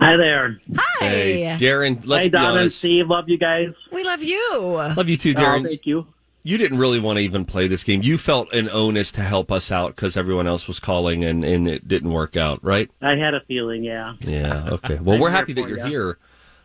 Hi 0.00 0.16
there. 0.16 0.58
Hi. 0.74 1.04
Hey, 1.06 1.56
Darren, 1.58 2.04
let's 2.06 2.24
hey, 2.24 2.28
be 2.28 2.32
Donna 2.32 2.60
and. 2.62 2.72
Steve. 2.72 3.08
Love 3.08 3.28
you 3.28 3.38
guys. 3.38 3.68
We 3.92 4.02
love 4.04 4.22
you. 4.22 4.60
Love 4.96 5.08
you 5.08 5.16
too, 5.16 5.34
Oh, 5.36 5.40
Darren. 5.40 5.64
thank 5.64 5.86
you. 5.86 6.06
you 6.42 6.58
didn't 6.58 6.78
really 6.78 6.98
want 6.98 7.18
to 7.18 7.22
even 7.22 7.44
play 7.44 7.68
this 7.68 7.84
game. 7.84 8.02
You 8.02 8.18
felt 8.18 8.52
an 8.52 8.68
onus 8.70 9.12
to 9.12 9.20
help 9.20 9.52
us 9.52 9.70
out 9.70 9.94
because 9.94 10.16
everyone 10.16 10.46
else 10.48 10.66
was 10.66 10.80
calling 10.80 11.24
and, 11.24 11.44
and 11.44 11.68
it 11.68 11.86
didn't 11.86 12.10
work 12.10 12.36
out, 12.36 12.58
right? 12.64 12.90
I 13.00 13.14
had 13.16 13.34
a 13.34 13.40
feeling, 13.46 13.84
yeah. 13.84 14.14
Yeah. 14.20 14.68
Okay. 14.72 14.98
Well, 15.00 15.18
we're 15.20 15.30
happy 15.30 15.52
that 15.52 15.68
you're 15.68 15.78
ya. 15.78 15.86
here. 15.86 16.18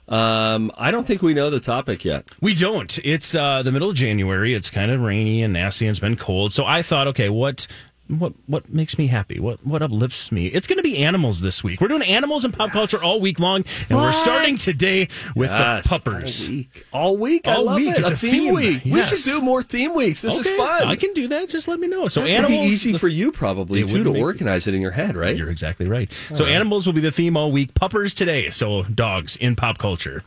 Um, 0.10 0.72
I 0.77 0.89
don't 0.89 1.05
think 1.05 1.22
we 1.22 1.34
know 1.34 1.50
the 1.50 1.60
topic 1.60 2.05
yet. 2.05 2.31
We 2.39 2.55
don't. 2.55 2.98
It's 3.03 3.36
uh, 3.36 3.62
the 3.62 3.74
middle 3.74 3.89
of 3.89 3.96
January. 3.98 4.53
It's 4.53 4.69
kind 4.72 4.89
of 4.89 5.01
rainy 5.01 5.43
and 5.43 5.51
nasty 5.51 5.86
and 5.86 5.89
it's 5.91 6.00
been 6.00 6.15
cold. 6.15 6.53
So 6.53 6.63
I 6.65 6.81
thought, 6.81 7.07
okay, 7.07 7.27
what 7.27 7.67
what 8.08 8.34
what 8.46 8.70
makes 8.74 8.98
me 8.98 9.08
happy? 9.08 9.40
What 9.40 9.66
what 9.66 9.82
uplifts 9.82 10.32
me? 10.32 10.48
It's 10.48 10.66
going 10.68 10.78
to 10.78 10.84
be 10.84 11.04
animals 11.04 11.42
this 11.42 11.64
week. 11.64 11.82
We're 11.82 11.88
doing 11.90 12.04
animals 12.04 12.46
and 12.46 12.54
pop 12.54 12.72
culture 12.72 13.02
all 13.04 13.20
week 13.20 13.40
long, 13.40 13.64
and 13.90 13.98
we're 13.98 14.14
starting 14.14 14.56
today 14.56 15.08
with 15.36 15.50
Yes, 15.50 15.84
the 15.84 15.90
puppers. 15.90 16.48
All 16.48 16.56
week. 16.56 16.86
All 16.94 17.18
week. 17.18 17.48
I 17.48 17.56
All 17.56 17.66
love 17.66 17.76
week. 17.78 17.90
it. 17.96 18.00
It's 18.00 18.10
a, 18.10 18.14
a 18.14 18.16
theme, 18.16 18.32
theme. 18.32 18.56
week. 18.56 18.84
We 18.86 19.02
should 19.04 19.24
do 19.24 19.42
more 19.42 19.62
theme 19.62 19.94
weeks. 19.94 20.22
This 20.22 20.38
is 20.38 20.48
fun. 20.56 20.84
I 20.88 20.96
can 20.96 21.14
do 21.14 21.28
that. 21.28 21.50
Just 21.50 21.68
let 21.68 21.80
me 21.80 21.88
know. 21.88 22.08
So 22.08 22.22
It'd 22.22 22.32
animals 22.34 22.52
be 22.62 22.66
easy 22.68 22.92
the- 22.94 23.00
for 23.00 23.08
you 23.08 23.32
probably 23.32 23.82
It 23.82 23.90
too 23.90 24.04
to 24.04 24.18
organize 24.18 24.68
it 24.68 24.74
in 24.74 24.82
your 24.82 24.92
head, 24.92 25.16
right? 25.16 25.36
You're 25.36 25.50
exactly 25.50 25.88
right. 25.88 26.12
So 26.34 26.46
animals 26.46 26.86
will 26.86 26.94
be 26.94 27.02
the 27.02 27.12
theme 27.12 27.36
all 27.36 27.52
week. 27.52 27.74
Puppers 27.74 28.14
today. 28.14 28.50
So 28.50 28.84
dogs 28.84 29.36
in 29.36 29.56
pop 29.56 29.78
culture. 29.78 30.24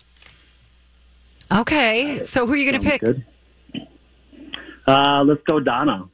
Okay. 1.51 2.23
So 2.25 2.47
who 2.47 2.53
are 2.53 2.57
you 2.57 2.71
going 2.71 2.83
to 2.83 2.89
pick? 2.91 3.01
Good. 3.01 3.25
Uh, 4.87 5.23
let's 5.25 5.43
go, 5.49 5.61
Donna. 5.61 6.09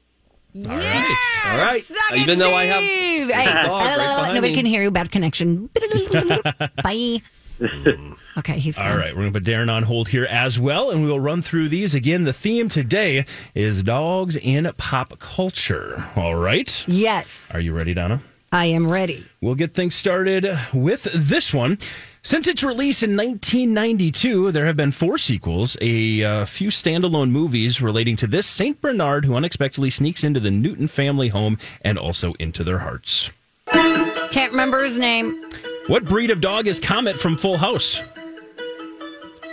Yes! 0.56 1.36
All 1.44 1.58
right. 1.58 1.84
Suck 1.84 1.96
uh, 2.12 2.14
it, 2.14 2.20
Even 2.20 2.38
though 2.38 2.54
I 2.54 2.64
have 2.64 2.82
Steve! 2.82 3.28
Hey, 3.30 3.44
dog 3.44 3.68
right 3.70 3.96
behind 3.96 4.34
nobody 4.34 4.52
me. 4.52 4.56
can 4.56 4.66
hear 4.66 4.82
you. 4.82 4.90
Bad 4.90 5.10
connection. 5.12 5.66
Bye. 6.82 7.20
Mm. 7.58 8.16
okay, 8.36 8.58
he's 8.58 8.78
All 8.78 8.84
gone. 8.86 8.98
right, 8.98 9.14
we're 9.16 9.22
going 9.22 9.32
to 9.32 9.40
put 9.40 9.48
Darren 9.48 9.72
on 9.72 9.82
hold 9.84 10.08
here 10.08 10.26
as 10.26 10.60
well, 10.60 10.90
and 10.90 11.02
we 11.02 11.08
will 11.08 11.20
run 11.20 11.40
through 11.40 11.70
these 11.70 11.94
again. 11.94 12.24
The 12.24 12.34
theme 12.34 12.68
today 12.68 13.24
is 13.54 13.82
dogs 13.82 14.36
in 14.36 14.70
pop 14.76 15.18
culture. 15.18 16.04
All 16.16 16.34
right. 16.34 16.84
Yes, 16.86 17.50
Are 17.54 17.60
you 17.60 17.72
ready, 17.72 17.94
Donna? 17.94 18.20
I 18.52 18.66
am 18.66 18.90
ready. 18.90 19.24
We'll 19.40 19.54
get 19.54 19.74
things 19.74 19.94
started 19.94 20.46
with 20.72 21.04
this 21.14 21.52
one. 21.54 21.78
Since 22.26 22.48
its 22.48 22.64
release 22.64 23.04
in 23.04 23.16
1992, 23.16 24.50
there 24.50 24.66
have 24.66 24.76
been 24.76 24.90
four 24.90 25.16
sequels, 25.16 25.76
a 25.80 26.24
uh, 26.24 26.44
few 26.44 26.70
standalone 26.70 27.30
movies 27.30 27.80
relating 27.80 28.16
to 28.16 28.26
this 28.26 28.48
Saint 28.48 28.80
Bernard 28.80 29.24
who 29.24 29.36
unexpectedly 29.36 29.90
sneaks 29.90 30.24
into 30.24 30.40
the 30.40 30.50
Newton 30.50 30.88
family 30.88 31.28
home 31.28 31.56
and 31.82 31.96
also 31.96 32.34
into 32.40 32.64
their 32.64 32.80
hearts. 32.80 33.30
Can't 33.70 34.50
remember 34.50 34.82
his 34.82 34.98
name. 34.98 35.40
What 35.86 36.04
breed 36.04 36.32
of 36.32 36.40
dog 36.40 36.66
is 36.66 36.80
Comet 36.80 37.16
from 37.16 37.36
Full 37.36 37.58
House? 37.58 38.02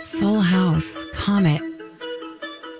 Full 0.06 0.40
House. 0.40 1.00
Comet. 1.12 1.62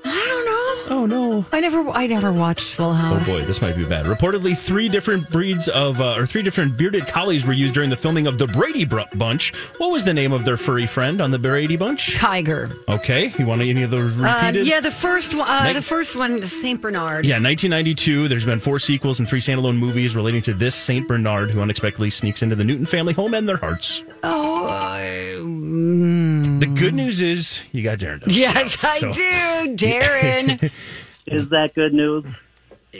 I 0.04 0.26
don't 0.26 0.44
know. 0.44 0.53
Oh 0.90 1.06
no. 1.06 1.44
I 1.52 1.60
never. 1.60 1.88
I 1.90 2.06
never 2.06 2.32
watched 2.32 2.74
Full 2.74 2.92
House. 2.92 3.28
Oh 3.28 3.38
boy, 3.40 3.44
this 3.46 3.60
might 3.62 3.76
be 3.76 3.84
bad. 3.84 4.04
Reportedly, 4.06 4.56
three 4.56 4.88
different 4.88 5.28
breeds 5.30 5.68
of, 5.68 6.00
uh, 6.00 6.14
or 6.14 6.26
three 6.26 6.42
different 6.42 6.76
bearded 6.76 7.06
collies 7.06 7.46
were 7.46 7.52
used 7.52 7.74
during 7.74 7.90
the 7.90 7.96
filming 7.96 8.26
of 8.26 8.36
the 8.38 8.46
Brady 8.46 8.84
Bunch. 8.84 9.54
What 9.78 9.90
was 9.90 10.04
the 10.04 10.12
name 10.14 10.32
of 10.32 10.44
their 10.44 10.56
furry 10.56 10.86
friend 10.86 11.20
on 11.20 11.30
the 11.30 11.38
Brady 11.38 11.76
Bunch? 11.76 12.14
Tiger. 12.16 12.68
Okay, 12.88 13.32
you 13.38 13.46
want 13.46 13.62
any 13.62 13.82
of 13.82 13.90
those 13.90 14.18
Uh, 14.20 14.24
repeated? 14.24 14.66
yeah, 14.66 14.80
the 14.80 14.90
first 14.90 15.34
one. 15.34 15.48
Uh, 15.48 15.60
Night- 15.64 15.72
the 15.74 15.82
first 15.82 16.16
one, 16.16 16.38
the 16.40 16.48
Saint 16.48 16.80
Bernard. 16.80 17.24
Yeah, 17.24 17.38
1992. 17.38 18.28
There's 18.28 18.44
been 18.46 18.60
four 18.60 18.78
sequels 18.78 19.18
and 19.18 19.28
three 19.28 19.40
standalone 19.40 19.76
movies 19.76 20.14
relating 20.14 20.42
to 20.42 20.54
this 20.54 20.74
Saint 20.74 21.08
Bernard 21.08 21.50
who 21.50 21.60
unexpectedly 21.62 22.10
sneaks 22.10 22.42
into 22.42 22.56
the 22.56 22.64
Newton 22.64 22.86
family 22.86 23.14
home 23.14 23.32
and 23.34 23.48
their 23.48 23.56
hearts. 23.56 24.02
Oh. 24.22 24.68
Mm. 25.40 26.33
The 26.60 26.66
good 26.66 26.94
news 26.94 27.20
is 27.22 27.64
you 27.72 27.82
got 27.82 27.98
Darren. 27.98 28.20
done. 28.20 28.30
yes, 28.30 28.78
So- 28.80 29.08
I 29.08 29.12
do, 29.12 29.76
Darren. 29.86 30.70
Is 31.26 31.48
that 31.48 31.74
good 31.74 31.94
news? 31.94 32.24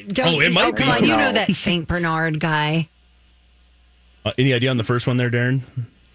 Don't, 0.08 0.36
Oh, 0.36 0.40
it 0.40 0.52
might 0.52 0.74
come 0.76 0.86
be. 0.88 0.92
on, 0.92 1.04
you 1.04 1.16
know 1.16 1.32
that 1.32 1.52
Saint 1.52 1.86
Bernard 1.86 2.40
guy. 2.40 2.88
Uh, 4.24 4.32
any 4.38 4.54
idea 4.54 4.70
on 4.70 4.76
the 4.78 4.84
first 4.84 5.06
one 5.06 5.18
there, 5.18 5.30
Darren? 5.30 5.60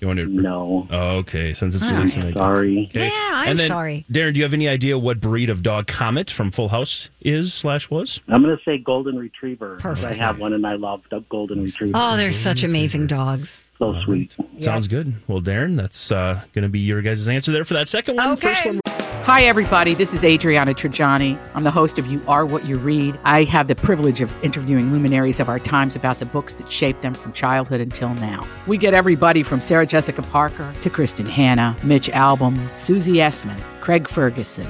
You 0.01 0.07
want 0.07 0.17
to? 0.19 0.25
No. 0.25 0.87
Oh, 0.89 1.17
okay, 1.17 1.53
since 1.53 1.75
it's 1.75 1.83
All 1.85 1.93
released 1.93 2.17
right. 2.17 2.33
Sorry. 2.33 2.87
Okay. 2.89 3.05
Yeah, 3.05 3.29
I'm 3.33 3.49
and 3.49 3.59
then, 3.59 3.67
sorry. 3.67 4.05
Darren, 4.11 4.33
do 4.33 4.39
you 4.39 4.43
have 4.43 4.53
any 4.53 4.67
idea 4.67 4.97
what 4.97 5.19
breed 5.21 5.49
of 5.49 5.61
dog 5.61 5.87
Comet 5.87 6.31
from 6.31 6.51
Full 6.51 6.69
House 6.69 7.09
is 7.21 7.53
slash 7.53 7.89
was? 7.91 8.19
I'm 8.27 8.41
going 8.41 8.57
to 8.57 8.63
say 8.63 8.77
golden 8.77 9.17
retriever. 9.17 9.75
Perfect. 9.77 10.07
I 10.07 10.13
have 10.13 10.39
one 10.39 10.53
and 10.53 10.65
I 10.65 10.75
love 10.75 11.03
the 11.11 11.19
golden 11.29 11.61
retriever. 11.63 11.97
Oh, 12.01 12.17
they're 12.17 12.31
such 12.31 12.63
amazing 12.63 13.07
dogs. 13.07 13.63
So 13.79 13.97
sweet. 14.01 14.35
Sounds 14.59 14.89
good. 14.89 15.13
Well, 15.27 15.41
Darren, 15.41 15.77
that's 15.77 16.11
uh, 16.11 16.41
going 16.53 16.63
to 16.63 16.69
be 16.69 16.79
your 16.79 17.01
guys' 17.01 17.27
answer 17.29 17.53
there 17.53 17.63
for 17.63 17.75
that 17.75 17.87
second 17.87 18.17
one. 18.17 18.31
Okay. 18.31 18.49
First 18.49 18.65
one. 18.65 18.79
Hi, 19.23 19.43
everybody. 19.43 19.93
This 19.93 20.13
is 20.13 20.23
Adriana 20.23 20.73
Trigiani. 20.73 21.39
I'm 21.53 21.63
the 21.63 21.71
host 21.71 21.97
of 21.97 22.07
You 22.07 22.21
Are 22.27 22.45
What 22.45 22.65
You 22.65 22.77
Read. 22.77 23.17
I 23.23 23.43
have 23.43 23.67
the 23.67 23.75
privilege 23.75 24.21
of 24.21 24.33
interviewing 24.43 24.91
luminaries 24.91 25.39
of 25.39 25.47
our 25.47 25.59
times 25.59 25.95
about 25.95 26.19
the 26.19 26.25
books 26.25 26.55
that 26.55 26.69
shaped 26.71 27.03
them 27.03 27.13
from 27.13 27.31
childhood 27.31 27.79
until 27.79 28.13
now. 28.15 28.45
We 28.67 28.77
get 28.77 28.93
everybody 28.93 29.43
from 29.43 29.61
Sarah 29.61 29.85
Jessica 29.85 30.23
Parker 30.23 30.73
to 30.81 30.89
Kristin 30.89 31.27
Hannah, 31.27 31.75
Mitch 31.83 32.09
Albom, 32.09 32.57
Susie 32.81 33.17
Essman, 33.17 33.61
Craig 33.81 34.09
Ferguson, 34.09 34.69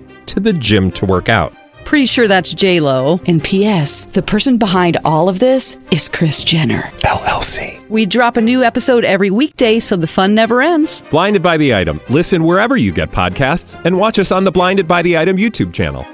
to 0.31 0.39
the 0.39 0.53
gym 0.53 0.91
to 0.91 1.05
work 1.05 1.29
out. 1.29 1.53
Pretty 1.85 2.05
sure 2.05 2.27
that's 2.27 2.53
J 2.53 2.79
Lo. 2.79 3.19
And 3.27 3.43
P.S. 3.43 4.05
The 4.05 4.21
person 4.21 4.57
behind 4.57 4.97
all 5.03 5.27
of 5.27 5.39
this 5.39 5.77
is 5.91 6.07
Kris 6.09 6.43
Jenner 6.43 6.83
LLC. 7.03 7.85
We 7.89 8.05
drop 8.05 8.37
a 8.37 8.41
new 8.41 8.63
episode 8.63 9.03
every 9.03 9.29
weekday, 9.29 9.79
so 9.79 9.95
the 9.97 10.07
fun 10.07 10.33
never 10.33 10.61
ends. 10.61 11.03
Blinded 11.11 11.41
by 11.43 11.57
the 11.57 11.75
item. 11.75 11.99
Listen 12.09 12.43
wherever 12.45 12.77
you 12.77 12.93
get 12.93 13.11
podcasts, 13.11 13.83
and 13.83 13.97
watch 13.97 14.19
us 14.19 14.31
on 14.31 14.43
the 14.45 14.51
Blinded 14.51 14.87
by 14.87 15.01
the 15.01 15.17
Item 15.17 15.35
YouTube 15.37 15.73
channel. 15.73 16.05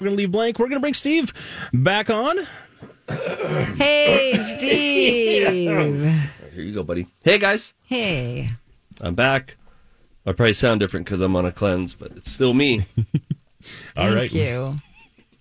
We're 0.00 0.06
going 0.06 0.16
to 0.16 0.16
leave 0.16 0.30
blank. 0.32 0.58
We're 0.58 0.66
going 0.68 0.78
to 0.78 0.80
bring 0.80 0.94
Steve 0.94 1.32
back 1.72 2.10
on. 2.10 2.38
Hey, 3.76 4.38
Steve. 4.38 5.68
Here 6.54 6.62
you 6.62 6.72
go, 6.72 6.82
buddy. 6.82 7.06
Hey, 7.22 7.38
guys. 7.38 7.74
hey. 7.86 8.50
I'm 9.00 9.14
back. 9.14 9.56
I 10.26 10.32
probably 10.32 10.54
sound 10.54 10.80
different 10.80 11.06
because 11.06 11.20
I'm 11.20 11.36
on 11.36 11.44
a 11.46 11.52
cleanse, 11.52 11.94
but 11.94 12.12
it's 12.12 12.30
still 12.32 12.54
me. 12.54 12.86
All 13.96 14.04
Thank 14.06 14.16
right. 14.16 14.32
you. 14.32 14.74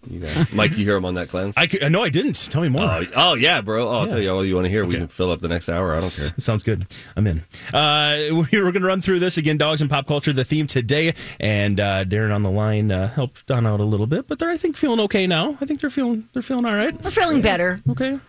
You 0.05 0.19
guys. 0.19 0.51
Mike, 0.53 0.77
you 0.77 0.83
hear 0.83 0.97
him 0.97 1.05
on 1.05 1.13
that 1.13 1.29
cleanse? 1.29 1.55
I, 1.55 1.65
c- 1.65 1.79
no, 1.87 2.03
I 2.03 2.09
didn't. 2.09 2.35
Tell 2.51 2.61
me 2.61 2.67
more. 2.67 2.83
Oh, 2.83 3.03
oh, 3.15 3.33
yeah, 3.35 3.61
bro. 3.61 3.87
Oh, 3.87 3.91
I'll 3.99 4.03
Yeah. 4.05 4.09
tell 4.11 4.19
you 4.19 4.29
all 4.31 4.43
you 4.43 4.55
want 4.55 4.65
to 4.65 4.69
hear. 4.69 4.83
We 4.85 4.95
can 4.95 5.07
fill 5.07 5.31
up 5.31 5.39
the 5.39 5.47
next 5.47 5.69
hour. 5.69 5.93
I 5.95 6.01
don't 6.01 6.13
care. 6.13 6.29
Sounds 6.39 6.61
good. 6.63 6.85
I'm 7.15 7.25
in. 7.25 7.39
Uh, 7.73 8.17
we're 8.31 8.47
we're 8.51 8.71
going 8.73 8.81
to 8.81 8.87
run 8.87 8.99
through 8.99 9.19
this 9.19 9.37
again. 9.37 9.57
Dogs 9.57 9.79
and 9.79 9.89
pop 9.89 10.05
culture, 10.05 10.33
the 10.33 10.43
theme 10.43 10.67
today, 10.67 11.13
and 11.39 11.79
uh, 11.79 12.03
Darren 12.03 12.35
on 12.35 12.43
the 12.43 12.51
line 12.51 12.91
uh, 12.91 13.07
helped 13.07 13.45
Don 13.47 13.65
out 13.65 13.79
a 13.79 13.85
little 13.85 14.07
bit, 14.07 14.27
but 14.27 14.39
they're 14.39 14.49
I 14.51 14.57
think 14.57 14.75
feeling 14.75 14.99
okay 15.01 15.25
now. 15.25 15.57
I 15.61 15.65
think 15.65 15.79
they're 15.79 15.89
feeling 15.89 16.27
they're 16.33 16.41
feeling 16.43 16.65
all 16.65 16.75
right. 16.75 17.01
We're 17.01 17.09
feeling 17.11 17.41
better. 17.41 17.79
Okay. 17.89 18.19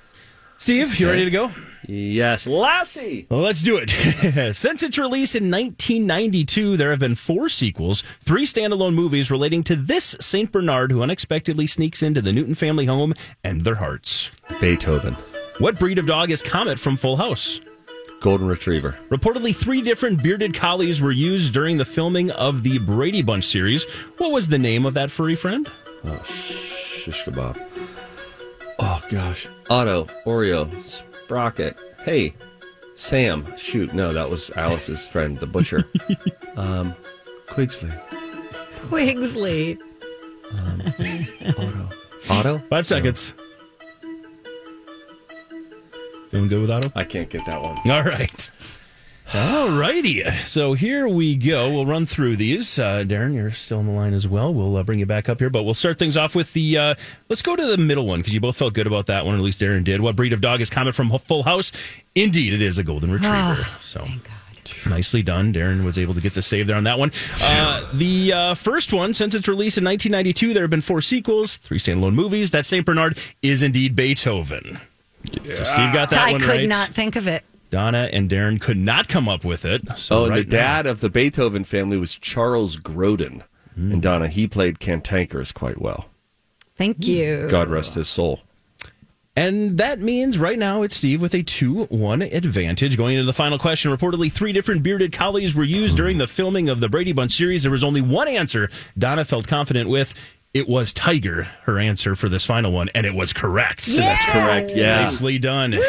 Steve, 0.65 0.99
you 0.99 1.11
ready 1.11 1.27
to 1.27 1.31
go? 1.31 1.51
Yes, 1.87 2.47
Lassie. 2.47 3.27
Well, 3.29 3.41
let's 3.43 3.63
do 3.63 3.77
it. 3.79 3.91
Since 4.57 4.83
its 4.83 4.97
release 4.97 5.35
in 5.35 5.51
1992, 5.51 6.79
there 6.79 6.89
have 6.89 6.99
been 6.99 7.17
four 7.17 7.51
sequels, 7.51 8.03
three 8.23 8.47
standalone 8.47 8.95
movies 8.95 9.31
relating 9.31 9.63
to 9.65 9.77
this 9.77 10.17
St. 10.21 10.51
Bernard 10.51 10.91
who 10.91 11.03
unexpectedly 11.03 11.67
sneaks 11.67 12.03
into 12.03 12.23
the 12.23 12.33
Newton 12.33 12.55
family 12.55 12.87
home 12.87 13.13
and 13.45 13.61
their 13.61 13.75
hearts. 13.75 14.31
Beethoven. 14.59 15.13
What 15.59 15.79
breed 15.79 15.99
of 15.99 16.07
dog 16.07 16.31
is 16.31 16.41
Comet 16.41 16.81
from 16.81 16.97
Full 16.97 17.19
House? 17.19 17.61
Golden 18.23 18.49
Retriever. 18.49 18.97
Reportedly, 19.11 19.55
three 19.55 19.83
different 19.83 20.23
bearded 20.23 20.55
collies 20.55 20.99
were 20.99 21.13
used 21.13 21.53
during 21.53 21.77
the 21.77 21.85
filming 21.85 22.31
of 22.31 22.63
the 22.63 22.79
Brady 22.79 23.21
Bunch 23.21 23.45
series. 23.45 23.85
What 24.17 24.33
was 24.33 24.49
the 24.49 24.59
name 24.59 24.87
of 24.87 24.95
that 24.95 25.11
furry 25.11 25.35
friend? 25.35 25.71
Oh, 26.07 26.23
shish 26.23 27.23
kebab. 27.25 27.61
Oh, 28.79 29.03
gosh. 29.11 29.47
Otto, 29.71 30.05
Oreo, 30.27 30.69
Sprocket. 30.85 31.77
Hey, 32.05 32.35
Sam. 32.95 33.45
Shoot, 33.57 33.95
no, 33.95 34.13
that 34.13 34.29
was 34.29 34.51
Alice's 34.57 35.07
friend, 35.13 35.37
the 35.39 35.47
butcher. 35.47 35.85
um, 36.57 36.95
Quigsley. 37.47 37.91
Quigsley. 38.89 39.79
Otto. 40.53 41.89
Otto? 42.31 42.59
Five 42.71 42.87
seconds. 42.87 43.35
Doing 46.31 46.49
good 46.49 46.61
with 46.63 46.71
Otto? 46.71 46.91
I 46.97 47.05
can't 47.05 47.31
get 47.31 47.47
that 47.47 47.63
one. 47.63 47.77
All 47.91 48.03
right. 48.03 48.51
All 49.33 49.71
righty. 49.71 50.23
So 50.45 50.75
here 50.75 51.09
we 51.09 51.35
go. 51.35 51.71
We'll 51.73 51.87
run 51.87 52.05
through 52.07 52.37
these. 52.37 52.79
Uh, 52.79 53.05
Darren, 53.05 53.35
you're 53.35 53.51
still 53.53 53.79
on 53.79 53.87
the 53.87 53.93
line 53.93 54.13
as 54.13 54.29
well. 54.29 54.53
We'll 54.53 54.77
uh, 54.77 54.83
bring 54.83 54.99
you 54.99 55.07
back 55.07 55.29
up 55.29 55.41
here, 55.41 55.51
but 55.51 55.63
we'll 55.63 55.75
start 55.75 55.99
things 55.99 56.17
off 56.17 56.35
with 56.35 56.53
the. 56.53 56.77
Uh, 56.77 56.95
let's 57.29 57.41
go 57.43 57.57
to 57.57 57.67
the 57.67 57.79
middle 57.79 58.07
one 58.07 58.21
because 58.21 58.35
you 58.35 58.41
both 58.41 58.57
felt 58.57 58.75
good 58.75 58.87
about 58.87 59.07
that 59.07 59.25
one. 59.25 59.35
At 59.35 59.41
least 59.41 59.61
Darren 59.61 59.83
did. 59.83 60.01
What 60.03 60.15
breed 60.15 60.33
of 60.35 60.41
dog 60.41 60.61
is 60.61 60.69
Comet 60.71 60.95
from 60.95 61.11
Full 61.11 61.43
House? 61.45 61.73
Indeed, 62.15 62.53
it 62.53 62.63
is 62.63 62.77
a 62.79 62.85
golden 62.85 63.11
retriever. 63.11 63.55
so. 63.81 64.07
Nicely 64.89 65.23
done. 65.23 65.53
Darren 65.53 65.85
was 65.85 65.99
able 65.99 66.15
to 66.15 66.21
get 66.21 66.35
the 66.35 66.43
save 66.43 66.67
there 66.67 66.77
on 66.77 66.85
that 66.85 66.99
one. 66.99 67.11
Uh, 67.43 67.91
the 67.93 68.33
uh, 68.33 68.55
first 68.55 68.93
one, 68.93 69.13
since 69.13 69.35
its 69.35 69.47
release 69.49 69.77
in 69.77 69.85
1992, 69.85 70.55
there 70.55 70.63
have 70.63 70.71
been 70.71 70.81
four 70.81 71.01
sequels, 71.01 71.57
three 71.57 71.79
standalone 71.79 72.15
movies. 72.15 72.51
That 72.51 72.65
St. 72.67 72.85
Bernard 72.85 73.19
is 73.43 73.63
indeed 73.63 73.95
Beethoven. 73.95 74.79
So 75.45 75.65
Steve 75.65 75.93
got 75.93 76.11
that 76.11 76.29
I 76.29 76.33
one 76.33 76.41
could 76.41 76.69
not 76.69 76.89
think 76.89 77.17
of 77.17 77.29
it. 77.29 77.45
Donna 77.75 78.09
and 78.13 78.31
Darren 78.31 78.61
could 78.61 78.77
not 78.77 79.09
come 79.09 79.29
up 79.29 79.45
with 79.45 79.65
it. 79.65 79.83
So 79.97 80.19
oh, 80.19 80.23
and 80.27 80.31
right 80.31 80.49
the 80.49 80.57
dad 80.57 80.87
of 80.87 81.01
the 81.01 81.11
Beethoven 81.11 81.65
family 81.65 81.97
was 81.97 82.17
Charles 82.17 82.77
Grodin. 82.77 83.43
And 83.75 83.95
hmm. 83.95 83.99
Donna, 83.99 84.29
he 84.29 84.47
played 84.47 84.79
Cantankerous 84.79 85.51
quite 85.51 85.81
well. 85.81 86.07
Thank 86.77 87.05
you. 87.05 87.49
God 87.49 87.69
rest 87.69 87.97
his 87.97 88.09
soul. 88.09 88.43
And 89.35 89.77
that 89.79 89.99
means 89.99 90.39
right 90.39 90.57
now 90.57 90.83
it's 90.83 90.95
Steve 90.95 91.21
with 91.21 91.35
a 91.35 91.43
2 91.43 91.87
1 91.87 92.23
advantage. 92.23 92.97
Going 92.97 93.17
into 93.17 93.27
the 93.27 93.33
final 93.33 93.59
question, 93.59 93.91
reportedly 93.91 94.31
three 94.31 94.53
different 94.53 94.85
bearded 94.85 95.13
collies 95.13 95.53
were 95.53 95.65
used 95.65 95.97
during 95.97 96.19
the 96.19 96.29
filming 96.29 96.69
of 96.69 96.79
the 96.79 96.89
Brady 96.89 97.13
Bunch 97.13 97.33
series. 97.33 97.65
There 97.65 97.73
was 97.73 97.83
only 97.83 98.03
one 98.03 98.29
answer 98.29 98.71
Donna 98.97 99.25
felt 99.25 99.49
confident 99.49 99.91
with. 99.91 100.15
It 100.55 100.69
was 100.69 100.93
Tiger, 100.93 101.49
her 101.65 101.79
answer 101.81 102.15
for 102.15 102.29
this 102.29 102.47
final 102.47 102.71
one, 102.71 102.89
and 102.95 103.05
it 103.05 103.15
was 103.15 103.33
correct. 103.33 103.87
That's 103.87 104.25
correct. 104.27 104.73
Yeah. 104.75 105.01
Nicely 105.01 105.39
done. 105.39 105.75
It 105.75 105.83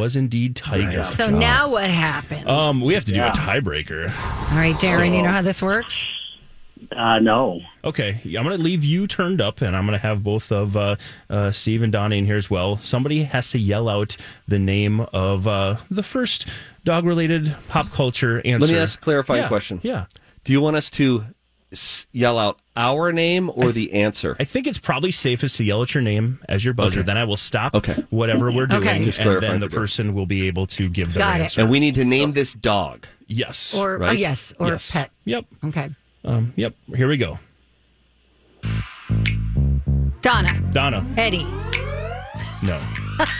was 0.00 0.16
indeed 0.16 0.56
Tiger. 0.56 1.02
So 1.02 1.28
now 1.28 1.70
what 1.70 1.90
happens? 1.90 2.46
Um, 2.46 2.80
we 2.80 2.94
have 2.94 3.04
to 3.04 3.12
do 3.12 3.18
Yeah. 3.18 3.28
a 3.28 3.32
tiebreaker. 3.32 4.04
All 4.50 4.56
right, 4.56 4.74
Darren, 4.76 5.14
you 5.14 5.22
know 5.22 5.28
how 5.28 5.42
this 5.42 5.60
works? 5.60 6.08
Uh, 6.96 7.18
no. 7.18 7.60
Okay, 7.84 8.20
I'm 8.24 8.44
going 8.44 8.56
to 8.56 8.62
leave 8.62 8.82
you 8.82 9.06
turned 9.06 9.42
up, 9.42 9.60
and 9.60 9.76
I'm 9.76 9.84
going 9.84 9.98
to 9.98 10.06
have 10.06 10.22
both 10.22 10.50
of 10.52 10.74
uh, 10.76 10.96
uh, 11.28 11.50
Steve 11.50 11.82
and 11.82 11.92
Donnie 11.92 12.16
in 12.18 12.24
here 12.24 12.36
as 12.36 12.48
well. 12.48 12.76
Somebody 12.78 13.24
has 13.24 13.50
to 13.50 13.58
yell 13.58 13.90
out 13.90 14.16
the 14.46 14.58
name 14.58 15.00
of 15.12 15.46
uh, 15.46 15.76
the 15.90 16.02
first 16.02 16.48
dog-related 16.84 17.54
pop 17.68 17.90
culture 17.90 18.38
answer. 18.46 18.66
Let 18.66 18.72
me 18.72 18.78
ask 18.78 18.98
a 18.98 19.02
clarifying 19.02 19.42
Yeah, 19.42 19.48
question. 19.48 19.80
Yeah, 19.82 20.06
Do 20.44 20.52
you 20.54 20.60
want 20.62 20.76
us 20.76 20.88
to 20.90 21.20
s- 21.20 21.32
yell 22.12 22.38
out 22.38 22.58
our 22.76 23.12
name 23.12 23.50
or 23.54 23.72
the 23.72 23.92
answer? 23.92 24.36
I 24.40 24.44
think 24.44 24.66
it's 24.66 24.78
probably 24.78 25.10
safest 25.10 25.56
to 25.58 25.64
yell 25.64 25.82
at 25.82 25.94
your 25.94 26.02
name 26.02 26.40
as 26.48 26.64
your 26.64 26.74
buzzer. 26.74 27.00
Okay. 27.00 27.06
Then 27.06 27.18
I 27.18 27.24
will 27.24 27.36
stop 27.36 27.74
Okay. 27.74 27.94
whatever 28.10 28.50
we're 28.50 28.66
doing, 28.66 28.82
Okay. 28.82 29.02
Just 29.04 29.18
and 29.20 29.40
then 29.42 29.60
the 29.60 29.68
person 29.68 30.14
will 30.14 30.26
be 30.26 30.46
able 30.46 30.66
to 30.68 30.88
give 30.88 31.12
their 31.14 31.20
Got 31.22 31.40
it. 31.40 31.42
answer. 31.44 31.60
and 31.62 31.70
we 31.70 31.80
need 31.80 31.94
to 31.96 32.04
name 32.04 32.32
this 32.32 32.52
dog. 32.54 33.06
yes, 33.26 33.74
Or 33.74 33.94
oh, 33.94 33.98
Right? 33.98 34.18
yes, 34.18 34.54
or 34.58 34.68
yes. 34.68 34.90
pet. 34.90 35.10
Yep, 35.24 35.44
Okay. 35.66 35.90
um, 36.24 36.52
yep. 36.56 36.74
Here 36.94 37.08
we 37.08 37.16
go. 37.16 37.38
Donna, 40.22 40.60
Donna, 40.72 41.06
Eddie, 41.16 41.46
no. 42.64 42.80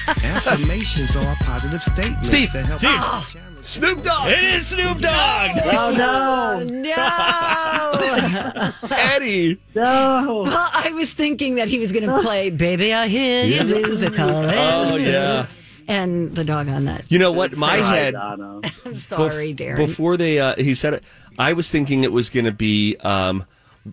Affirmations 0.08 1.16
are 1.16 1.36
positive 1.40 1.82
statements. 1.82 2.28
Steve, 2.28 2.52
that 2.52 2.66
help 2.66 2.78
Steve. 2.78 3.42
Us 3.60 3.78
challenge- 3.78 3.94
Snoop 3.94 4.04
Dogg. 4.04 4.28
It 4.30 4.44
is 4.44 4.66
Snoop 4.66 4.98
Dogg. 4.98 5.58
Oh 5.64 6.64
no! 6.68 8.72
Eddie. 8.90 9.58
No. 9.74 10.42
well, 10.46 10.68
I 10.72 10.90
was 10.94 11.12
thinking 11.12 11.56
that 11.56 11.68
he 11.68 11.78
was 11.78 11.92
going 11.92 12.06
to 12.06 12.20
play 12.20 12.50
"Baby, 12.50 12.92
I 12.92 13.08
Hear 13.08 13.44
You 13.44 13.62
Blues 13.64 14.02
a 14.02 14.10
Calling." 14.10 14.50
Oh, 14.54 14.96
yeah. 14.96 15.46
and 15.86 16.32
the 16.32 16.44
dog 16.44 16.68
on 16.68 16.84
that. 16.86 17.10
You 17.10 17.18
know 17.18 17.32
what? 17.32 17.56
My 17.56 17.78
Hi, 17.78 17.96
head. 17.96 18.14
Donna. 18.14 18.60
I'm 18.84 18.94
sorry, 18.94 19.54
bef- 19.54 19.56
Darren. 19.56 19.76
Before 19.76 20.16
they, 20.16 20.40
uh, 20.40 20.54
he 20.56 20.74
said 20.74 20.94
it, 20.94 21.04
I 21.38 21.52
was 21.52 21.70
thinking 21.70 22.04
it 22.04 22.12
was 22.12 22.30
going 22.30 22.46
to 22.46 22.52
be 22.52 22.96
um, 22.98 23.44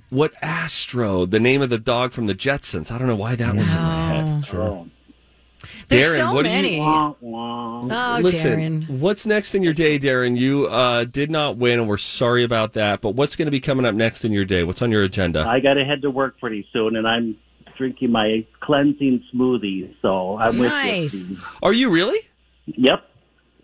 what 0.09 0.33
Astro, 0.41 1.25
the 1.25 1.39
name 1.39 1.61
of 1.61 1.69
the 1.69 1.79
dog 1.79 2.11
from 2.11 2.25
the 2.27 2.35
Jetsons. 2.35 2.91
I 2.91 2.97
don't 2.97 3.07
know 3.07 3.15
why 3.15 3.35
that 3.35 3.55
was 3.55 3.73
in 3.73 3.81
my 3.81 4.07
head. 4.07 4.45
Oh. 4.53 4.87
There's 5.87 6.11
Darren, 6.13 6.17
so 6.17 6.33
what 6.33 6.43
do 6.45 6.49
you- 6.49 6.55
many. 6.55 6.79
Wah, 6.79 7.13
wah. 7.19 7.81
Oh, 8.17 8.19
Listen, 8.21 8.81
Darren. 8.83 8.89
what's 8.99 9.25
next 9.25 9.55
in 9.55 9.63
your 9.63 9.73
day, 9.73 9.99
Darren? 9.99 10.37
You 10.37 10.65
uh, 10.67 11.03
did 11.05 11.29
not 11.29 11.57
win, 11.57 11.79
and 11.79 11.87
we're 11.87 11.97
sorry 11.97 12.43
about 12.43 12.73
that. 12.73 13.01
But 13.01 13.11
what's 13.11 13.35
going 13.35 13.45
to 13.47 13.51
be 13.51 13.59
coming 13.59 13.85
up 13.85 13.93
next 13.95 14.25
in 14.25 14.31
your 14.31 14.45
day? 14.45 14.63
What's 14.63 14.81
on 14.81 14.91
your 14.91 15.03
agenda? 15.03 15.45
I 15.47 15.59
got 15.59 15.75
to 15.75 15.85
head 15.85 16.01
to 16.03 16.09
work 16.11 16.39
pretty 16.39 16.67
soon, 16.73 16.95
and 16.95 17.07
I'm 17.07 17.37
drinking 17.77 18.11
my 18.11 18.45
cleansing 18.61 19.23
smoothie. 19.33 19.93
So 20.01 20.37
I'm 20.37 20.57
with 20.57 20.63
you. 20.71 20.77
Nice. 20.77 21.11
Steve. 21.11 21.45
Are 21.61 21.73
you 21.73 21.89
really? 21.89 22.19
Yep. 22.67 23.03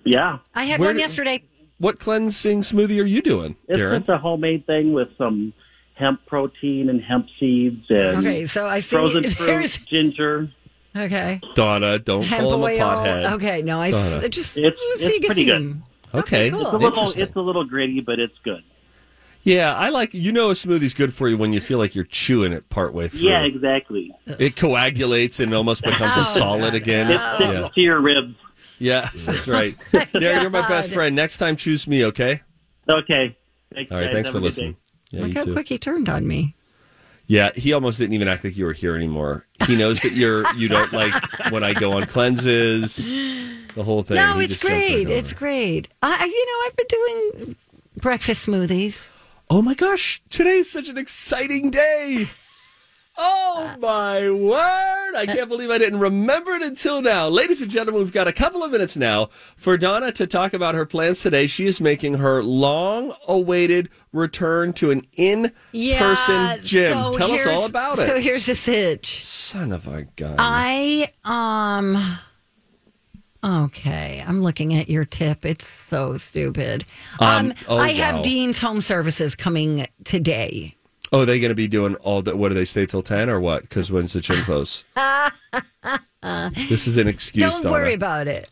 Yeah. 0.06 0.40
I 0.54 0.66
had 0.66 0.80
Where 0.80 0.90
one 0.90 1.00
yesterday. 1.00 1.44
What 1.80 1.98
cleansing 2.00 2.62
smoothie 2.62 3.02
are 3.02 3.06
you 3.06 3.22
doing, 3.24 3.56
It's 3.68 3.80
Darren? 3.80 4.00
just 4.00 4.10
a 4.10 4.18
homemade 4.20 4.68
thing 4.68 4.94
with 4.94 5.08
some 5.18 5.52
hemp 5.96 6.24
protein 6.28 6.90
and 6.90 7.02
hemp 7.02 7.28
seeds 7.40 7.88
and 7.90 8.18
Okay, 8.20 8.46
so 8.46 8.68
I 8.68 8.82
see 8.82 8.96
frozen 8.96 9.24
fruit, 9.30 9.46
there's 9.48 9.78
ginger. 9.80 10.52
Okay. 10.96 11.40
Donna, 11.56 12.00
don't 12.00 12.24
Hemp 12.24 12.42
call 12.50 12.66
him 12.66 12.74
a 12.76 12.78
pothead. 12.84 13.32
Okay, 13.34 13.62
no, 13.62 13.80
I 13.80 13.92
Donna. 13.92 14.18
s- 14.26 14.30
just 14.30 14.58
It's- 14.58 14.80
see 15.00 15.08
it's 15.16 15.24
a 15.24 15.28
pretty 15.28 15.46
good. 15.46 15.58
theme. 15.62 15.84
Okay, 16.14 16.50
cool. 16.50 16.62
It's 16.62 16.70
a 16.70 16.74
little, 16.74 16.88
Interesting. 16.90 17.24
it's 17.24 17.36
a 17.36 17.42
little 17.42 17.64
gritty, 17.64 18.02
but 18.02 18.20
it's 18.20 18.38
good. 18.44 18.64
Yeah, 19.44 19.74
I 19.74 19.90
like. 19.90 20.14
You 20.14 20.32
know, 20.32 20.52
a 20.52 20.56
smoothie's 20.56 20.94
good 20.94 21.14
for 21.14 21.28
you 21.28 21.36
when 21.38 21.52
you 21.54 21.62
feel 21.62 21.78
like 21.80 21.96
you're 21.96 22.04
chewing 22.06 22.54
it 22.54 22.70
partway 22.70 23.08
through. 23.08 23.22
Yeah, 23.30 23.42
exactly. 23.44 24.14
It 24.38 24.56
coagulates 24.56 25.40
and 25.40 25.54
almost 25.54 25.84
becomes 25.84 26.14
Oh, 26.16 26.22
a 26.22 26.26
solid 26.26 26.76
again. 26.76 27.10
It 27.10 27.20
sticks 27.36 27.52
Yeah. 27.54 27.68
to 27.74 27.82
your 27.82 28.02
ribs. 28.02 28.36
Yes, 28.78 29.26
that's 29.26 29.48
right. 29.48 29.76
Darren, 29.94 30.42
you're 30.42 30.50
my 30.52 30.68
best 30.68 30.90
God. 30.90 30.96
friend. 30.96 31.16
Next 31.16 31.38
time, 31.38 31.56
choose 31.56 31.88
me, 31.88 32.06
okay? 32.06 32.42
Okay. 32.90 33.36
Thanks, 33.74 33.92
All 33.92 33.98
right, 33.98 34.06
guys. 34.06 34.14
thanks 34.14 34.28
Have 34.28 34.32
for 34.34 34.38
a 34.38 34.42
good 34.42 34.46
listening. 34.46 34.78
Yeah, 35.12 35.22
Look 35.22 35.30
you 35.30 35.40
how 35.40 35.46
too. 35.46 35.54
quick 35.54 35.68
he 35.70 35.78
turned 35.78 36.10
on 36.10 36.28
me. 36.28 36.56
Yeah, 37.32 37.52
he 37.56 37.72
almost 37.72 37.98
didn't 37.98 38.12
even 38.12 38.28
act 38.28 38.44
like 38.44 38.58
you 38.58 38.66
were 38.66 38.74
here 38.74 38.94
anymore. 38.94 39.46
He 39.66 39.78
knows 39.78 40.02
that 40.02 40.12
you're 40.12 40.54
you 40.56 40.68
don't 40.68 40.92
like 40.92 41.14
when 41.50 41.64
I 41.64 41.74
go 41.74 41.94
on 41.94 42.04
cleanses, 42.06 42.98
the 43.74 43.84
whole 43.84 44.04
thing. 44.04 44.18
no, 44.18 44.38
He 44.38 44.44
it's 44.48 44.62
right 44.62 44.70
great. 44.70 45.10
It's 45.10 45.32
great. 45.32 45.88
I, 46.04 46.26
you 46.26 46.46
know, 46.46 46.68
I've 46.68 46.76
been 46.76 46.88
doing 46.90 47.56
breakfast 48.02 48.46
smoothies. 48.50 49.08
Oh 49.50 49.62
my 49.62 49.76
gosh, 49.76 50.22
today's 50.30 50.70
such 50.70 50.90
an 50.90 50.98
exciting 50.98 51.72
day. 51.72 52.30
Oh 53.18 53.78
my 53.80 54.30
word. 54.30 55.01
I 55.16 55.26
can't 55.26 55.50
believe 55.50 55.70
I 55.70 55.78
didn't 55.78 56.00
remember 56.00 56.52
it 56.52 56.62
until 56.62 57.02
now. 57.02 57.28
Ladies 57.28 57.62
and 57.62 57.70
gentlemen, 57.72 58.02
we've 58.02 58.12
got 58.12 58.28
a 58.28 58.34
couple 58.34 58.64
of 58.64 58.72
minutes 58.72 58.96
now 58.98 59.30
for 59.58 59.78
Donna 59.78 60.12
to 60.14 60.28
talk 60.28 60.54
about 60.54 60.76
her 60.76 60.86
plans 60.86 61.22
today. 61.22 61.48
She 61.48 61.66
is 61.66 61.80
making 61.82 62.16
her 62.16 62.44
long 62.44 63.14
awaited 63.28 63.90
return 64.14 64.74
to 64.74 64.92
an 64.92 65.02
in 65.18 65.52
Yeah, 65.72 66.00
person 66.00 66.66
gym. 66.66 66.94
so 66.94 67.14
Tell 67.14 67.32
us 67.32 67.46
all 67.46 67.66
about 67.66 68.00
it. 68.00 68.08
So 68.08 68.20
here's 68.20 68.46
the 68.46 68.56
sitch. 68.56 69.24
Son 69.24 69.72
of 69.72 69.88
a 69.88 70.04
gun. 70.16 70.36
I 70.38 71.12
um. 71.24 71.98
Okay, 73.44 74.24
I'm 74.28 74.44
looking 74.44 74.76
at 74.76 74.88
your 74.88 75.04
tip. 75.04 75.46
It's 75.48 75.66
so 75.68 76.16
stupid. 76.18 76.86
Um, 77.20 77.28
Um, 77.48 77.54
oh, 77.68 77.78
I 77.80 77.90
have 77.94 78.18
wow. 78.18 78.22
Dean's 78.22 78.60
Home 78.60 78.82
Services 78.82 79.36
coming 79.36 79.88
today. 80.04 80.76
Oh, 81.14 81.22
are 81.22 81.26
they 81.26 81.40
going 81.40 81.50
to 81.50 81.56
be 81.56 81.68
doing 81.68 81.96
all 81.96 82.22
that? 82.22 82.38
What 82.38 82.50
do 82.50 82.56
they 82.56 82.64
stay 82.66 82.86
till 82.86 83.02
10 83.02 83.30
or 83.30 83.40
what? 83.40 83.64
Because 83.64 83.92
when's 83.92 84.14
the 84.14 84.22
gym 84.22 84.38
close? 84.46 84.86
this 86.54 86.88
is 86.88 86.98
an 86.98 87.08
excuse. 87.08 87.52
Don't 87.54 87.64
Donna. 87.64 87.74
worry 87.74 87.94
about 87.94 88.28
it. 88.28 88.50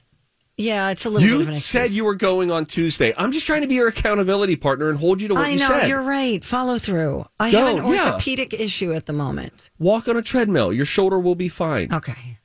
Yeah, 0.58 0.89
it's 0.89 1.06
a 1.06 1.10
little 1.10 1.38
bit 1.38 1.48
of 1.48 1.54
You 1.54 1.60
said 1.60 1.91
you 1.91 2.04
were 2.04 2.15
going 2.15 2.52
on 2.52 2.65
Tuesday. 2.65 3.13
I'm 3.17 3.32
just 3.32 3.48
trying 3.48 3.62
to 3.62 3.67
be 3.69 3.76
your 3.76 3.88
accountability 3.88 4.58
partner 4.58 4.89
and 4.89 5.00
hold 5.00 5.22
you 5.22 5.30
to 5.30 5.36
what 5.36 5.45
I 5.45 5.50
you 5.52 5.60
know 5.60 5.67
said. 5.67 5.88
you're 5.88 6.02
right. 6.02 6.43
Follow 6.43 6.78
through. 6.78 7.26
I 7.39 7.50
Go, 7.50 7.78
have 7.78 7.86
an 7.86 7.93
yeah. 7.93 8.06
orthopedic 8.12 8.54
issue 8.54 8.91
at 8.91 9.06
the 9.06 9.13
moment. 9.13 9.69
Walk 9.80 10.10
on 10.10 10.17
a 10.17 10.22
treadmill. 10.22 10.74
Your 10.74 10.84
shoulder 10.84 11.17
will 11.17 11.36
be 11.36 11.48
fine. 11.48 11.93
Okay, 11.93 12.39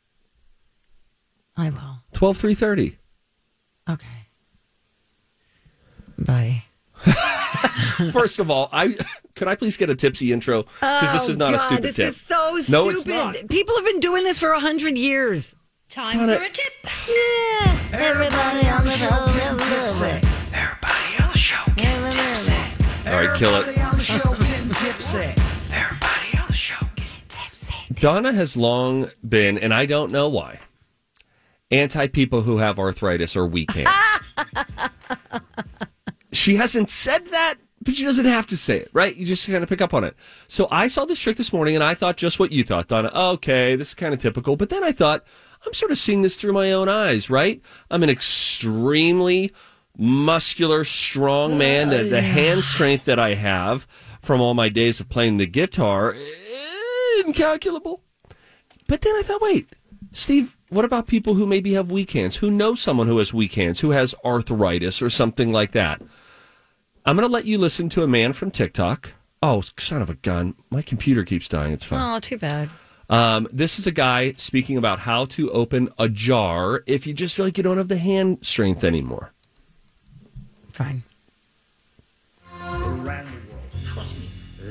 I 1.57 1.71
will. 1.71 2.03
12 2.13 2.37
330. 2.37 2.99
Okay. 3.91 4.07
Bye. 6.17 6.63
First 8.13 8.39
of 8.39 8.51
all, 8.51 8.69
I 8.73 8.97
could 9.35 9.49
I 9.49 9.55
please 9.57 9.77
get 9.77 9.91
a 9.91 9.95
tipsy 9.95 10.33
intro 10.33 10.63
because 10.81 11.13
this 11.13 11.27
Oh, 11.27 11.31
is 11.31 11.37
not 11.37 11.55
a 11.55 11.57
God, 11.59 11.67
stupid 11.67 11.83
this 11.85 11.97
tip. 11.97 12.09
is 12.11 12.21
so 12.21 12.59
No, 12.69 12.89
it's 12.91 13.01
stupid. 13.03 13.09
not. 13.09 13.49
People 13.49 13.75
have 13.77 13.85
been 13.85 14.01
doing 14.01 14.25
this 14.25 14.39
for 14.41 14.51
a 14.53 14.61
hundred 14.61 14.97
years. 14.99 15.55
Time 15.89 16.19
Donna- 16.19 16.37
for 16.37 16.45
a 16.45 16.49
tip. 16.51 16.73
Yeah. 17.09 17.79
Everybody 17.93 18.69
on 18.69 18.85
the 18.85 18.91
show 18.91 19.09
getting 19.35 19.59
tipsy. 19.59 20.29
Everybody 20.55 21.23
on 21.23 21.31
the 21.33 21.39
show 21.39 21.73
getting 21.77 22.11
tipsy. 22.11 22.53
All 23.07 23.17
right, 23.17 23.37
kill 23.37 23.55
it. 23.55 23.59
Everybody 23.69 23.81
on 23.83 23.95
the 23.99 24.05
show 24.05 24.35
getting 24.35 24.69
tipsy. 24.71 25.43
Everybody 25.73 26.39
on 26.39 26.47
the 26.49 26.53
show 26.53 26.87
getting 26.97 27.11
tipsy. 27.29 27.95
Donna 27.95 28.33
has 28.33 28.57
long 28.57 29.09
been, 29.29 29.59
and 29.59 29.73
I 29.75 29.87
don't 29.87 30.11
know 30.11 30.29
why, 30.29 30.59
anti 31.71 32.07
people 32.09 32.43
who 32.43 32.59
have 32.59 32.79
arthritis 32.79 33.37
or 33.37 33.47
weak 33.47 33.73
hands. 33.73 33.95
she 36.45 36.57
hasn't 36.57 36.91
said 36.91 37.25
that, 37.29 37.55
but 37.81 37.95
she 37.95 38.05
doesn't 38.05 38.27
have 38.27 38.47
to 38.49 38.57
say 38.59 38.77
it, 38.77 38.91
right? 38.93 39.17
You 39.17 39.25
just 39.25 39.49
kind 39.49 39.63
of 39.63 39.69
pick 39.69 39.81
up 39.81 39.95
on 39.95 40.05
it. 40.05 40.15
So 40.47 40.69
I 40.71 40.89
saw 40.89 41.07
this 41.07 41.19
trick 41.19 41.39
this 41.39 41.55
morning, 41.55 41.75
and 41.75 41.83
I 41.83 41.95
thought 41.95 42.19
just 42.19 42.39
what 42.39 42.53
you 42.53 42.63
thought, 42.63 42.89
Donna. 42.89 43.11
Okay, 43.15 43.77
this 43.77 43.89
is 43.89 43.95
kind 43.95 44.13
of 44.13 44.21
typical. 44.21 44.55
But 44.55 44.69
then 44.69 44.85
I 44.85 44.93
thought, 44.93 45.25
I'm 45.65 45.73
sort 45.73 45.91
of 45.91 45.97
seeing 45.97 46.21
this 46.21 46.37
through 46.37 46.53
my 46.53 46.73
own 46.73 46.87
eyes, 46.87 47.31
right? 47.31 47.63
I'm 47.91 48.03
an 48.03 48.11
extremely 48.11 49.53
muscular, 49.97 50.85
strong 50.85 51.57
man. 51.57 51.89
The, 51.89 52.03
the 52.03 52.21
hand 52.21 52.65
strength 52.65 53.07
that 53.07 53.19
I 53.19 53.33
have 53.33 53.87
from 54.21 54.43
all 54.43 54.53
my 54.53 54.69
days 54.69 55.01
of 55.01 55.09
playing 55.09 55.39
the 55.39 55.47
guitar, 55.47 56.15
incalculable. 57.25 58.03
But 58.87 59.01
then 59.01 59.15
I 59.17 59.23
thought, 59.23 59.41
wait, 59.41 59.69
Steve, 60.13 60.59
what 60.69 60.85
about 60.85 61.07
people 61.07 61.33
who 61.33 61.47
maybe 61.47 61.73
have 61.73 61.91
weak 61.91 62.11
hands, 62.11 62.37
who 62.37 62.51
know 62.51 62.75
someone 62.75 63.07
who 63.07 63.17
has 63.17 63.33
weak 63.33 63.55
hands, 63.55 63.81
who 63.81 63.93
has 63.93 64.15
arthritis 64.27 65.01
or 65.01 65.09
something 65.09 65.51
like 65.51 65.73
that? 65.73 66.03
I'm 67.05 67.17
going 67.17 67.29
to 67.29 67.33
let 67.33 67.45
you 67.45 67.59
listen 67.59 67.89
to 67.91 68.03
a 68.03 68.09
man 68.09 68.33
from 68.33 68.51
TikTok. 68.51 69.13
Oh, 69.43 69.63
son 69.77 70.01
of 70.01 70.09
a 70.09 70.15
gun. 70.15 70.55
My 70.71 70.81
computer 70.81 71.23
keeps 71.23 71.49
dying. 71.49 71.73
It's 71.73 71.85
fine. 71.85 72.17
Oh, 72.17 72.19
too 72.19 72.39
bad. 72.39 72.71
Um, 73.11 73.47
this 73.53 73.79
is 73.79 73.87
a 73.87 73.93
guy 73.93 74.33
speaking 74.33 74.79
about 74.79 75.01
how 75.01 75.27
to 75.27 75.51
open 75.51 75.91
a 75.99 76.09
jar 76.09 76.83
if 76.87 77.07
you 77.07 77.13
just 77.13 77.37
feel 77.37 77.45
like 77.45 77.59
you 77.59 77.63
don't 77.63 77.77
have 77.77 77.89
the 77.89 77.99
hand 77.99 78.39
strength 78.41 78.83
anymore. 78.85 79.33
Fine. 80.73 81.03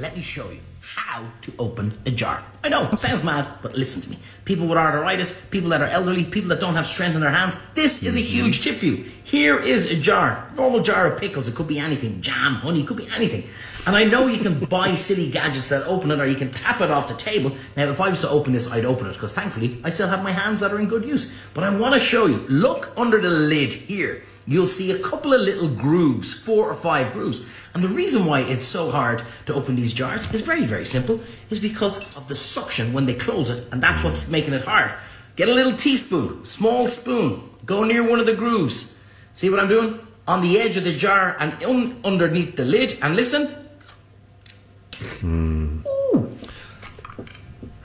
Let 0.03 0.17
me 0.17 0.21
show 0.21 0.49
you 0.51 0.59
how 0.81 1.23
to 1.43 1.53
open 1.57 1.97
a 2.05 2.11
jar. 2.11 2.43
I 2.61 2.67
know, 2.67 2.89
it 2.91 2.99
sounds 2.99 3.23
mad, 3.23 3.47
but 3.61 3.73
listen 3.73 4.01
to 4.01 4.09
me. 4.09 4.17
People 4.43 4.67
with 4.67 4.77
arthritis, 4.77 5.45
people 5.45 5.69
that 5.69 5.81
are 5.81 5.87
elderly, 5.87 6.25
people 6.25 6.49
that 6.49 6.59
don't 6.59 6.75
have 6.75 6.85
strength 6.85 7.15
in 7.15 7.21
their 7.21 7.31
hands, 7.31 7.55
this 7.73 8.03
is 8.03 8.17
a 8.17 8.19
mm-hmm. 8.19 8.27
huge 8.27 8.61
tip 8.61 8.79
for 8.79 8.85
you. 8.87 9.09
Here 9.23 9.57
is 9.57 9.89
a 9.89 9.97
jar, 9.97 10.51
normal 10.57 10.81
jar 10.81 11.09
of 11.09 11.21
pickles. 11.21 11.47
It 11.47 11.55
could 11.55 11.69
be 11.69 11.79
anything, 11.79 12.19
jam, 12.19 12.55
honey, 12.55 12.81
it 12.81 12.87
could 12.87 12.97
be 12.97 13.07
anything. 13.15 13.45
And 13.87 13.95
I 13.95 14.03
know 14.03 14.27
you 14.27 14.39
can 14.39 14.65
buy 14.65 14.93
silly 14.95 15.31
gadgets 15.31 15.69
that 15.69 15.87
open 15.87 16.11
it 16.11 16.19
or 16.19 16.25
you 16.25 16.35
can 16.35 16.51
tap 16.51 16.81
it 16.81 16.91
off 16.91 17.07
the 17.07 17.15
table. 17.15 17.55
Now, 17.77 17.85
if 17.85 18.01
I 18.01 18.09
was 18.09 18.19
to 18.19 18.29
open 18.29 18.51
this, 18.51 18.69
I'd 18.69 18.83
open 18.83 19.07
it 19.07 19.13
because 19.13 19.31
thankfully 19.31 19.79
I 19.85 19.89
still 19.89 20.09
have 20.09 20.21
my 20.21 20.33
hands 20.33 20.59
that 20.59 20.73
are 20.73 20.81
in 20.81 20.89
good 20.89 21.05
use. 21.05 21.33
But 21.53 21.63
I 21.63 21.73
want 21.73 21.93
to 21.93 22.01
show 22.01 22.25
you. 22.25 22.39
Look 22.49 22.91
under 22.97 23.21
the 23.21 23.29
lid 23.29 23.71
here. 23.71 24.23
You'll 24.45 24.67
see 24.67 24.91
a 24.91 24.99
couple 24.99 25.33
of 25.33 25.41
little 25.41 25.69
grooves, 25.69 26.33
four 26.33 26.69
or 26.69 26.73
five 26.73 27.13
grooves. 27.13 27.45
And 27.73 27.83
the 27.83 27.87
reason 27.87 28.25
why 28.25 28.41
it's 28.41 28.65
so 28.65 28.91
hard 28.91 29.23
to 29.45 29.53
open 29.53 29.75
these 29.75 29.93
jars 29.93 30.31
is 30.33 30.41
very, 30.41 30.65
very 30.65 30.85
simple. 30.85 31.21
Is 31.49 31.59
because 31.59 32.17
of 32.17 32.27
the 32.27 32.35
suction 32.35 32.91
when 32.93 33.05
they 33.05 33.13
close 33.13 33.49
it, 33.49 33.65
and 33.71 33.81
that's 33.81 34.03
what's 34.03 34.29
making 34.29 34.53
it 34.53 34.65
hard. 34.65 34.91
Get 35.35 35.49
a 35.49 35.53
little 35.53 35.75
teaspoon, 35.75 36.45
small 36.45 36.87
spoon, 36.87 37.49
go 37.65 37.83
near 37.83 38.07
one 38.07 38.19
of 38.19 38.25
the 38.25 38.35
grooves. 38.35 38.99
See 39.33 39.49
what 39.49 39.59
I'm 39.59 39.67
doing? 39.69 39.99
On 40.27 40.41
the 40.41 40.59
edge 40.59 40.77
of 40.77 40.83
the 40.83 40.95
jar 40.95 41.35
and 41.39 41.61
un- 41.63 41.99
underneath 42.03 42.55
the 42.55 42.65
lid, 42.65 42.97
and 43.01 43.15
listen. 43.15 43.49
Ooh! 45.23 46.37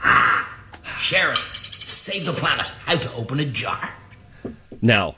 Ah! 0.03 0.59
Share 0.99 1.33
it. 1.33 1.39
Save 1.39 2.27
the 2.27 2.33
planet. 2.33 2.67
How 2.85 2.97
to 2.97 3.13
open 3.15 3.41
a 3.41 3.45
jar. 3.45 3.95
Now, 4.83 5.17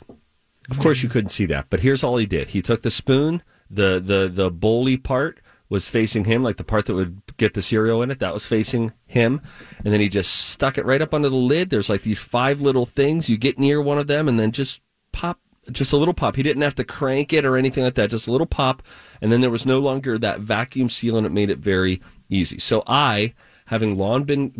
of 0.70 0.78
course, 0.78 1.02
you 1.02 1.08
couldn't 1.08 1.30
see 1.30 1.46
that, 1.46 1.66
but 1.70 1.80
here's 1.80 2.04
all 2.04 2.16
he 2.16 2.26
did. 2.26 2.48
He 2.48 2.62
took 2.62 2.82
the 2.82 2.90
spoon, 2.90 3.42
the 3.70 4.00
the 4.04 4.30
the 4.32 4.50
bowly 4.50 4.96
part 4.96 5.40
was 5.68 5.88
facing 5.88 6.24
him, 6.24 6.42
like 6.42 6.56
the 6.56 6.64
part 6.64 6.86
that 6.86 6.94
would 6.94 7.22
get 7.36 7.54
the 7.54 7.62
cereal 7.62 8.02
in 8.02 8.10
it, 8.10 8.18
that 8.18 8.34
was 8.34 8.44
facing 8.44 8.92
him, 9.06 9.40
and 9.84 9.92
then 9.92 10.00
he 10.00 10.08
just 10.08 10.50
stuck 10.50 10.76
it 10.76 10.84
right 10.84 11.00
up 11.00 11.14
under 11.14 11.28
the 11.28 11.36
lid. 11.36 11.70
There's 11.70 11.88
like 11.88 12.02
these 12.02 12.18
five 12.18 12.60
little 12.60 12.86
things. 12.86 13.30
You 13.30 13.38
get 13.38 13.58
near 13.58 13.80
one 13.80 13.98
of 13.98 14.08
them, 14.08 14.28
and 14.28 14.38
then 14.38 14.50
just 14.50 14.80
pop, 15.12 15.38
just 15.70 15.92
a 15.92 15.96
little 15.96 16.14
pop. 16.14 16.36
He 16.36 16.42
didn't 16.42 16.62
have 16.62 16.74
to 16.74 16.84
crank 16.84 17.32
it 17.32 17.44
or 17.44 17.56
anything 17.56 17.84
like 17.84 17.94
that. 17.94 18.10
Just 18.10 18.26
a 18.26 18.32
little 18.32 18.46
pop, 18.46 18.82
and 19.20 19.30
then 19.30 19.40
there 19.40 19.50
was 19.50 19.64
no 19.64 19.78
longer 19.78 20.18
that 20.18 20.40
vacuum 20.40 20.90
seal, 20.90 21.16
and 21.16 21.26
it 21.26 21.32
made 21.32 21.50
it 21.50 21.58
very 21.58 22.02
easy. 22.28 22.58
So 22.58 22.82
I, 22.86 23.34
having 23.66 23.96
long 23.96 24.24
been 24.24 24.52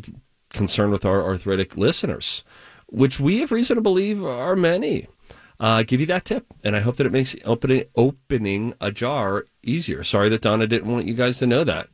concerned 0.51 0.93
with 0.93 1.05
our 1.05 1.23
arthritic 1.23 1.77
listeners, 1.77 2.45
which 2.87 3.19
we 3.19 3.39
have 3.39 3.53
reason 3.53 3.77
to 3.77 3.81
believe 3.81 4.25
are 4.25 4.57
many, 4.57 5.09
uh, 5.61 5.83
give 5.83 6.01
you 6.01 6.07
that 6.07 6.25
tip, 6.25 6.47
and 6.65 6.75
I 6.75 6.81
hope 6.81 6.97
that 6.97 7.07
it 7.07 7.13
makes 7.13 7.37
opening 7.45 7.85
opening 7.95 8.75
a 8.81 8.91
jar 8.91 9.45
easier. 9.63 10.03
Sorry 10.03 10.31
that 10.31 10.41
Donna 10.41 10.67
didn't 10.67 10.91
want 10.91 11.05
you 11.05 11.13
guys 11.13 11.39
to 11.41 11.47
know 11.47 11.65
that. 11.65 11.89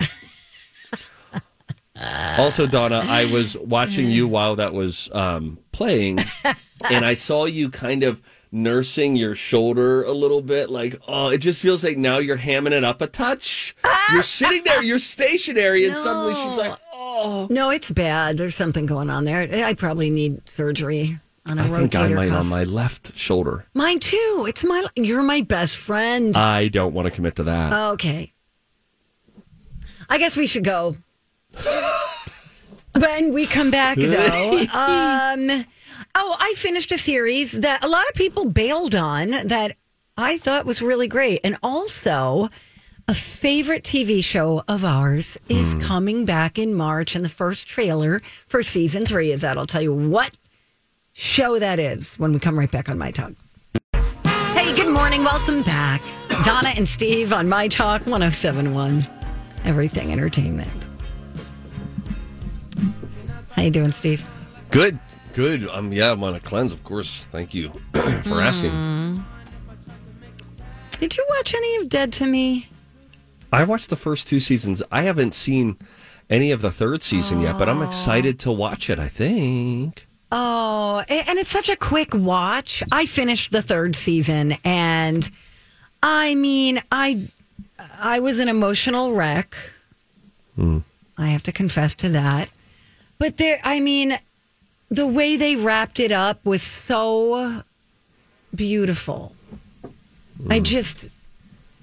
also, 2.38 2.68
Donna, 2.68 3.04
I 3.08 3.24
was 3.24 3.58
watching 3.58 4.08
you 4.08 4.28
while 4.28 4.54
that 4.56 4.72
was 4.72 5.10
um, 5.12 5.58
playing, 5.72 6.20
and 6.90 7.04
I 7.04 7.14
saw 7.14 7.46
you 7.46 7.68
kind 7.68 8.04
of 8.04 8.22
nursing 8.52 9.16
your 9.16 9.34
shoulder 9.34 10.04
a 10.04 10.12
little 10.12 10.42
bit. 10.42 10.70
Like, 10.70 11.00
oh, 11.08 11.30
it 11.30 11.38
just 11.38 11.60
feels 11.60 11.82
like 11.82 11.98
now 11.98 12.18
you're 12.18 12.38
hamming 12.38 12.70
it 12.70 12.84
up 12.84 13.02
a 13.02 13.08
touch. 13.08 13.74
You're 14.12 14.22
sitting 14.22 14.62
there, 14.62 14.80
you're 14.84 14.98
stationary, 14.98 15.86
and 15.86 15.96
suddenly 15.96 16.34
she's 16.34 16.56
like, 16.56 16.78
oh. 16.94 17.48
No, 17.50 17.70
it's 17.70 17.90
bad. 17.90 18.36
There's 18.36 18.54
something 18.54 18.86
going 18.86 19.10
on 19.10 19.24
there. 19.24 19.48
I 19.64 19.74
probably 19.74 20.08
need 20.08 20.48
surgery 20.48 21.18
on 21.48 21.58
a 21.58 21.64
I 21.64 21.68
think 21.68 21.94
I 21.94 22.08
might 22.08 22.28
cuff. 22.28 22.40
on 22.40 22.46
my 22.48 22.64
left 22.64 23.16
shoulder. 23.16 23.66
Mine 23.74 23.98
too. 23.98 24.46
It's 24.48 24.64
my. 24.64 24.84
You're 24.96 25.22
my 25.22 25.40
best 25.40 25.76
friend. 25.76 26.36
I 26.36 26.68
don't 26.68 26.94
want 26.94 27.06
to 27.06 27.10
commit 27.10 27.36
to 27.36 27.44
that. 27.44 27.92
Okay. 27.92 28.32
I 30.08 30.18
guess 30.18 30.36
we 30.36 30.46
should 30.46 30.64
go. 30.64 30.96
when 32.98 33.32
we 33.32 33.46
come 33.46 33.70
back, 33.70 33.96
though, 33.96 34.58
um, 34.72 35.64
oh, 36.14 36.36
I 36.38 36.54
finished 36.56 36.92
a 36.92 36.98
series 36.98 37.52
that 37.52 37.84
a 37.84 37.88
lot 37.88 38.06
of 38.08 38.14
people 38.14 38.44
bailed 38.44 38.94
on 38.94 39.30
that 39.30 39.76
I 40.16 40.36
thought 40.36 40.66
was 40.66 40.80
really 40.82 41.08
great, 41.08 41.40
and 41.44 41.56
also 41.62 42.48
a 43.08 43.14
favorite 43.14 43.84
TV 43.84 44.22
show 44.22 44.64
of 44.66 44.84
ours 44.84 45.38
is 45.48 45.74
coming 45.76 46.24
back 46.24 46.58
in 46.58 46.74
March, 46.74 47.14
and 47.14 47.24
the 47.24 47.28
first 47.28 47.66
trailer 47.66 48.20
for 48.48 48.62
season 48.62 49.06
three 49.06 49.30
is 49.30 49.44
out. 49.44 49.56
I'll 49.58 49.66
tell 49.66 49.82
you 49.82 49.94
what 49.94 50.36
show 51.16 51.58
that 51.58 51.78
is 51.78 52.16
when 52.16 52.32
we 52.34 52.38
come 52.38 52.58
right 52.58 52.70
back 52.70 52.90
on 52.90 52.98
my 52.98 53.10
talk. 53.10 53.32
Hey, 54.52 54.74
good 54.74 54.92
morning. 54.92 55.24
Welcome 55.24 55.62
back. 55.62 56.02
Donna 56.44 56.72
and 56.76 56.86
Steve 56.86 57.32
on 57.32 57.48
My 57.48 57.68
Talk 57.68 58.02
1071. 58.02 59.06
Everything 59.64 60.12
Entertainment. 60.12 60.90
How 63.50 63.62
you 63.62 63.70
doing, 63.70 63.92
Steve? 63.92 64.28
Good, 64.70 64.98
good. 65.32 65.66
Um, 65.70 65.90
yeah, 65.90 66.12
I'm 66.12 66.22
on 66.22 66.34
a 66.34 66.40
cleanse, 66.40 66.74
of 66.74 66.84
course. 66.84 67.26
Thank 67.26 67.54
you 67.54 67.70
for 68.22 68.42
asking. 68.42 68.72
Mm. 68.72 69.24
Did 70.98 71.16
you 71.16 71.26
watch 71.30 71.54
any 71.54 71.76
of 71.76 71.88
Dead 71.88 72.12
to 72.14 72.26
Me? 72.26 72.68
I 73.52 73.64
watched 73.64 73.88
the 73.88 73.96
first 73.96 74.28
two 74.28 74.40
seasons. 74.40 74.82
I 74.92 75.02
haven't 75.02 75.32
seen 75.32 75.78
any 76.28 76.50
of 76.50 76.60
the 76.60 76.70
third 76.70 77.02
season 77.02 77.40
yet, 77.40 77.58
but 77.58 77.70
I'm 77.70 77.80
excited 77.80 78.38
to 78.40 78.52
watch 78.52 78.90
it. 78.90 78.98
I 78.98 79.08
think. 79.08 80.05
Oh, 80.32 81.04
and 81.08 81.38
it's 81.38 81.50
such 81.50 81.68
a 81.68 81.76
quick 81.76 82.12
watch. 82.12 82.82
I 82.90 83.06
finished 83.06 83.52
the 83.52 83.62
third 83.62 83.94
season 83.94 84.56
and 84.64 85.28
I 86.02 86.34
mean, 86.34 86.82
I 86.90 87.28
I 87.98 88.20
was 88.20 88.38
an 88.38 88.48
emotional 88.48 89.12
wreck. 89.12 89.56
I 91.18 91.26
have 91.28 91.42
to 91.44 91.52
confess 91.52 91.94
to 91.96 92.08
that. 92.10 92.50
But 93.18 93.36
there 93.36 93.60
I 93.62 93.80
mean, 93.80 94.18
the 94.90 95.06
way 95.06 95.36
they 95.36 95.56
wrapped 95.56 96.00
it 96.00 96.12
up 96.12 96.44
was 96.44 96.62
so 96.62 97.62
beautiful. 98.54 99.34
I 100.50 100.60
just 100.60 101.08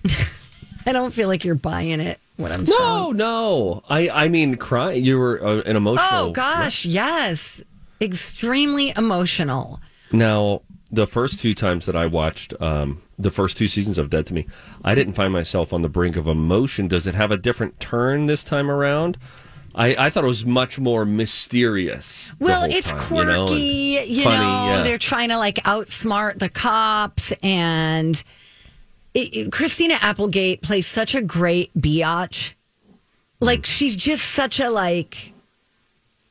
I 0.86 0.92
don't 0.92 1.14
feel 1.14 1.28
like 1.28 1.46
you're 1.46 1.56
buying 1.56 2.02
it 2.02 2.20
what 2.38 2.52
I'm 2.52 2.66
saying. 2.66 2.78
No, 2.80 3.12
no. 3.12 3.84
I, 3.90 4.10
I 4.10 4.28
mean, 4.28 4.56
cry. 4.56 4.94
You 4.94 5.18
were 5.18 5.44
uh, 5.44 5.62
an 5.66 5.76
emotional. 5.76 6.10
Oh 6.12 6.32
gosh, 6.32 6.86
yes. 6.86 7.62
Extremely 8.04 8.94
emotional. 8.98 9.80
Now, 10.12 10.62
the 10.92 11.08
first 11.08 11.40
two 11.40 11.54
times 11.56 11.86
that 11.86 11.96
I 11.96 12.06
watched 12.06 12.54
um, 12.62 13.02
the 13.18 13.32
first 13.32 13.58
two 13.58 13.68
seasons 13.68 13.98
of 13.98 14.10
Dead 14.10 14.28
to 14.28 14.34
Me, 14.34 14.46
I 14.84 14.94
didn't 14.94 15.14
find 15.14 15.32
myself 15.34 15.74
on 15.74 15.82
the 15.82 15.90
brink 15.90 16.18
of 16.18 16.28
emotion. 16.28 16.88
Does 16.88 17.08
it 17.08 17.16
have 17.16 17.32
a 17.32 17.38
different 17.38 17.80
turn 17.80 18.26
this 18.28 18.44
time 18.44 18.70
around? 18.70 19.18
I, 19.76 19.96
I 19.98 20.10
thought 20.12 20.24
it 20.24 20.28
was 20.28 20.46
much 20.46 20.78
more 20.80 21.04
mysterious. 21.04 22.36
Well, 22.40 22.64
it's 22.64 22.92
time, 22.92 23.00
quirky, 23.00 23.54
you 23.56 23.98
know, 23.98 24.04
you 24.06 24.30
and 24.30 24.42
know. 24.42 24.66
yeah. 24.68 24.84
They're 24.84 25.00
trying 25.00 25.30
to 25.30 25.38
like 25.38 25.56
outsmart 25.64 26.38
the 26.38 26.50
cops, 26.50 27.32
and 27.42 28.22
it, 29.16 29.34
it- 29.34 29.52
Christina 29.52 29.96
Applegate 30.00 30.62
plays 30.62 30.86
such 30.86 31.16
a 31.16 31.22
great 31.24 31.74
biatch. 31.76 32.54
Like 33.40 33.66
she's 33.66 33.96
just 33.96 34.26
such 34.30 34.60
a 34.60 34.70
like, 34.70 35.34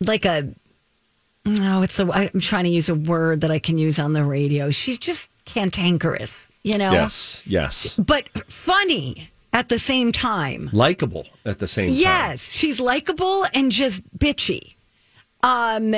like 0.07 0.25
a. 0.25 0.55
No, 1.45 1.83
it's 1.83 1.99
a. 1.99 2.09
I'm 2.13 2.41
trying 2.41 2.65
to 2.65 2.71
use 2.71 2.89
a 2.89 2.95
word 2.95 3.41
that 3.41 3.51
I 3.51 3.59
can 3.59 3.77
use 3.79 3.99
on 3.99 4.13
the 4.13 4.25
radio. 4.25 4.71
She's 4.71 4.97
just 4.99 5.29
cantankerous, 5.45 6.49
you 6.63 6.79
know. 6.79 6.93
Yes, 6.93 7.43
yes. 7.45 7.97
But 7.97 8.29
funny 8.51 9.29
at 9.53 9.69
the 9.69 9.79
same 9.79 10.13
time. 10.13 10.71
Likable 10.73 11.27
at 11.45 11.59
the 11.59 11.67
same 11.67 11.89
time. 11.89 11.97
Yes, 11.99 12.53
she's 12.53 12.81
likable 12.81 13.45
and 13.55 13.73
just 13.73 14.03
bitchy. 14.19 14.75
Um, 15.43 15.97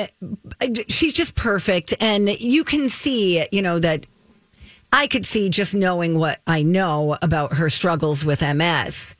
she's 0.87 1.13
just 1.13 1.35
perfect, 1.35 1.93
and 1.99 2.29
you 2.39 2.63
can 2.63 2.89
see, 2.89 3.45
you 3.51 3.61
know, 3.61 3.77
that 3.77 4.07
I 4.91 5.05
could 5.05 5.25
see 5.27 5.49
just 5.49 5.75
knowing 5.75 6.17
what 6.17 6.41
I 6.47 6.63
know 6.63 7.17
about 7.21 7.53
her 7.53 7.69
struggles 7.69 8.25
with 8.25 8.41
MS, 8.41 9.15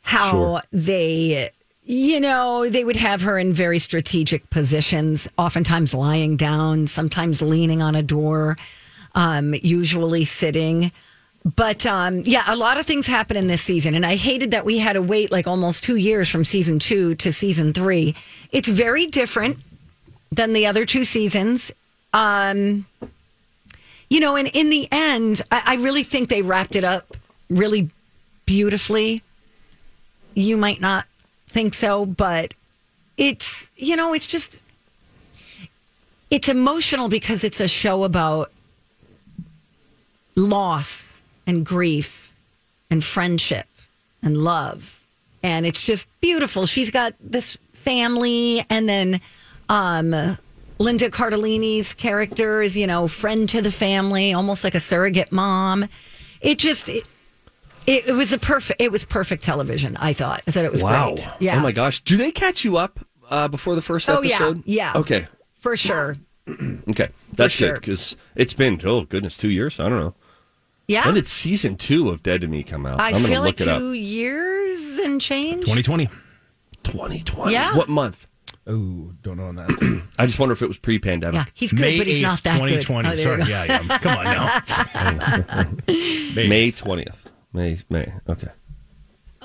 how 0.00 0.30
Sure. 0.30 0.62
they, 0.72 1.50
you 1.88 2.20
know, 2.20 2.68
they 2.68 2.84
would 2.84 2.96
have 2.96 3.22
her 3.22 3.38
in 3.38 3.50
very 3.50 3.78
strategic 3.78 4.50
positions, 4.50 5.26
oftentimes 5.38 5.94
lying 5.94 6.36
down, 6.36 6.86
sometimes 6.86 7.40
leaning 7.40 7.80
on 7.80 7.94
a 7.94 8.02
door, 8.02 8.58
um, 9.14 9.54
usually 9.62 10.26
sitting. 10.26 10.92
But 11.56 11.86
um, 11.86 12.20
yeah, 12.26 12.44
a 12.46 12.56
lot 12.56 12.78
of 12.78 12.84
things 12.84 13.06
happen 13.06 13.38
in 13.38 13.46
this 13.46 13.62
season, 13.62 13.94
and 13.94 14.04
I 14.04 14.16
hated 14.16 14.50
that 14.50 14.66
we 14.66 14.76
had 14.76 14.92
to 14.92 15.02
wait 15.02 15.32
like 15.32 15.46
almost 15.46 15.82
two 15.82 15.96
years 15.96 16.28
from 16.28 16.44
season 16.44 16.78
two 16.78 17.14
to 17.14 17.32
season 17.32 17.72
three. 17.72 18.14
It's 18.52 18.68
very 18.68 19.06
different 19.06 19.56
than 20.30 20.52
the 20.52 20.66
other 20.66 20.84
two 20.84 21.04
seasons. 21.04 21.72
Um, 22.12 22.84
you 24.10 24.20
know, 24.20 24.36
and 24.36 24.48
in 24.52 24.68
the 24.68 24.88
end, 24.92 25.40
I, 25.50 25.62
I 25.64 25.74
really 25.76 26.02
think 26.02 26.28
they 26.28 26.42
wrapped 26.42 26.76
it 26.76 26.84
up 26.84 27.16
really 27.48 27.88
beautifully. 28.44 29.22
You 30.34 30.58
might 30.58 30.82
not 30.82 31.06
think 31.48 31.74
so, 31.74 32.06
but 32.06 32.54
it's 33.16 33.70
you 33.76 33.96
know, 33.96 34.14
it's 34.14 34.26
just 34.26 34.62
it's 36.30 36.48
emotional 36.48 37.08
because 37.08 37.44
it's 37.44 37.60
a 37.60 37.68
show 37.68 38.04
about 38.04 38.50
loss 40.36 41.20
and 41.46 41.64
grief 41.64 42.30
and 42.90 43.02
friendship 43.02 43.66
and 44.22 44.36
love. 44.38 45.02
And 45.42 45.66
it's 45.66 45.84
just 45.84 46.08
beautiful. 46.20 46.66
She's 46.66 46.90
got 46.90 47.14
this 47.20 47.56
family 47.72 48.64
and 48.70 48.88
then 48.88 49.20
um 49.68 50.38
Linda 50.80 51.10
Cardellini's 51.10 51.92
character 51.92 52.62
is, 52.62 52.76
you 52.76 52.86
know, 52.86 53.08
friend 53.08 53.48
to 53.48 53.60
the 53.60 53.72
family, 53.72 54.32
almost 54.32 54.62
like 54.62 54.76
a 54.76 54.80
surrogate 54.80 55.32
mom. 55.32 55.88
It 56.40 56.58
just 56.58 56.88
it, 56.88 57.08
it, 57.88 58.06
it 58.08 58.12
was 58.12 58.32
a 58.32 58.38
perfect 58.38 58.80
it 58.80 58.92
was 58.92 59.04
perfect 59.04 59.42
television, 59.42 59.96
I 59.96 60.12
thought. 60.12 60.42
I 60.46 60.50
thought 60.50 60.64
it 60.64 60.70
was 60.70 60.82
wow. 60.84 61.14
great. 61.14 61.26
Yeah. 61.40 61.56
Oh 61.56 61.60
my 61.60 61.72
gosh. 61.72 62.00
Do 62.00 62.16
they 62.16 62.30
catch 62.30 62.64
you 62.64 62.76
up 62.76 63.00
uh, 63.30 63.48
before 63.48 63.74
the 63.74 63.82
first 63.82 64.08
Oh, 64.10 64.20
yeah. 64.22 64.34
episode? 64.36 64.62
Yeah. 64.66 64.92
Okay. 64.94 65.26
For 65.54 65.76
sure. 65.76 66.16
Okay. 66.88 67.10
That's 67.34 67.54
sure. 67.54 67.68
good 67.68 67.74
because 67.82 68.16
it's 68.34 68.54
been, 68.54 68.80
oh 68.84 69.02
goodness, 69.02 69.36
two 69.36 69.50
years? 69.50 69.78
I 69.78 69.90
don't 69.90 70.00
know. 70.00 70.14
Yeah. 70.86 71.04
When 71.04 71.14
did 71.14 71.26
season 71.26 71.76
two 71.76 72.08
of 72.08 72.22
Dead 72.22 72.40
to 72.40 72.46
Me 72.48 72.62
come 72.62 72.86
out? 72.86 72.98
I 72.98 73.08
am 73.08 73.12
going 73.12 73.24
to 73.24 73.28
feel 73.28 73.42
look 73.42 73.60
like 73.60 73.60
it 73.60 73.68
up. 73.68 73.78
two 73.78 73.92
years 73.92 74.98
and 74.98 75.20
change. 75.20 75.60
2020. 75.60 76.06
2020. 76.84 77.52
Yeah. 77.52 77.76
What 77.76 77.90
month? 77.90 78.26
Oh, 78.66 79.12
don't 79.22 79.36
know 79.36 79.46
on 79.48 79.56
that. 79.56 80.02
I 80.18 80.24
just 80.24 80.38
wonder 80.38 80.54
if 80.54 80.62
it 80.62 80.68
was 80.68 80.78
pre 80.78 80.98
pandemic. 80.98 81.34
Yeah, 81.34 81.44
he's 81.52 81.72
good, 81.72 81.80
May 81.82 81.98
but 81.98 82.06
he's 82.06 82.20
8th, 82.20 82.22
not 82.22 82.42
that 82.44 82.60
good. 82.60 82.80
2020. 82.82 83.08
Oh, 83.08 83.14
there 83.14 83.24
Sorry, 83.24 83.38
go. 83.38 83.44
yeah, 83.44 83.64
yeah. 83.64 83.98
Come 83.98 84.16
on 84.16 84.24
now. 84.24 85.64
May 86.48 86.72
20th. 86.72 87.24
May, 87.52 87.78
May. 87.88 88.12
Okay. 88.28 88.48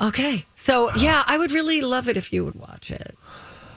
Okay. 0.02 0.46
So, 0.54 0.94
yeah, 0.96 1.24
I 1.28 1.38
would 1.38 1.52
really 1.52 1.82
love 1.82 2.08
it 2.08 2.18
if 2.18 2.34
you 2.34 2.44
would 2.46 2.56
watch 2.56 2.92
it. 2.92 3.16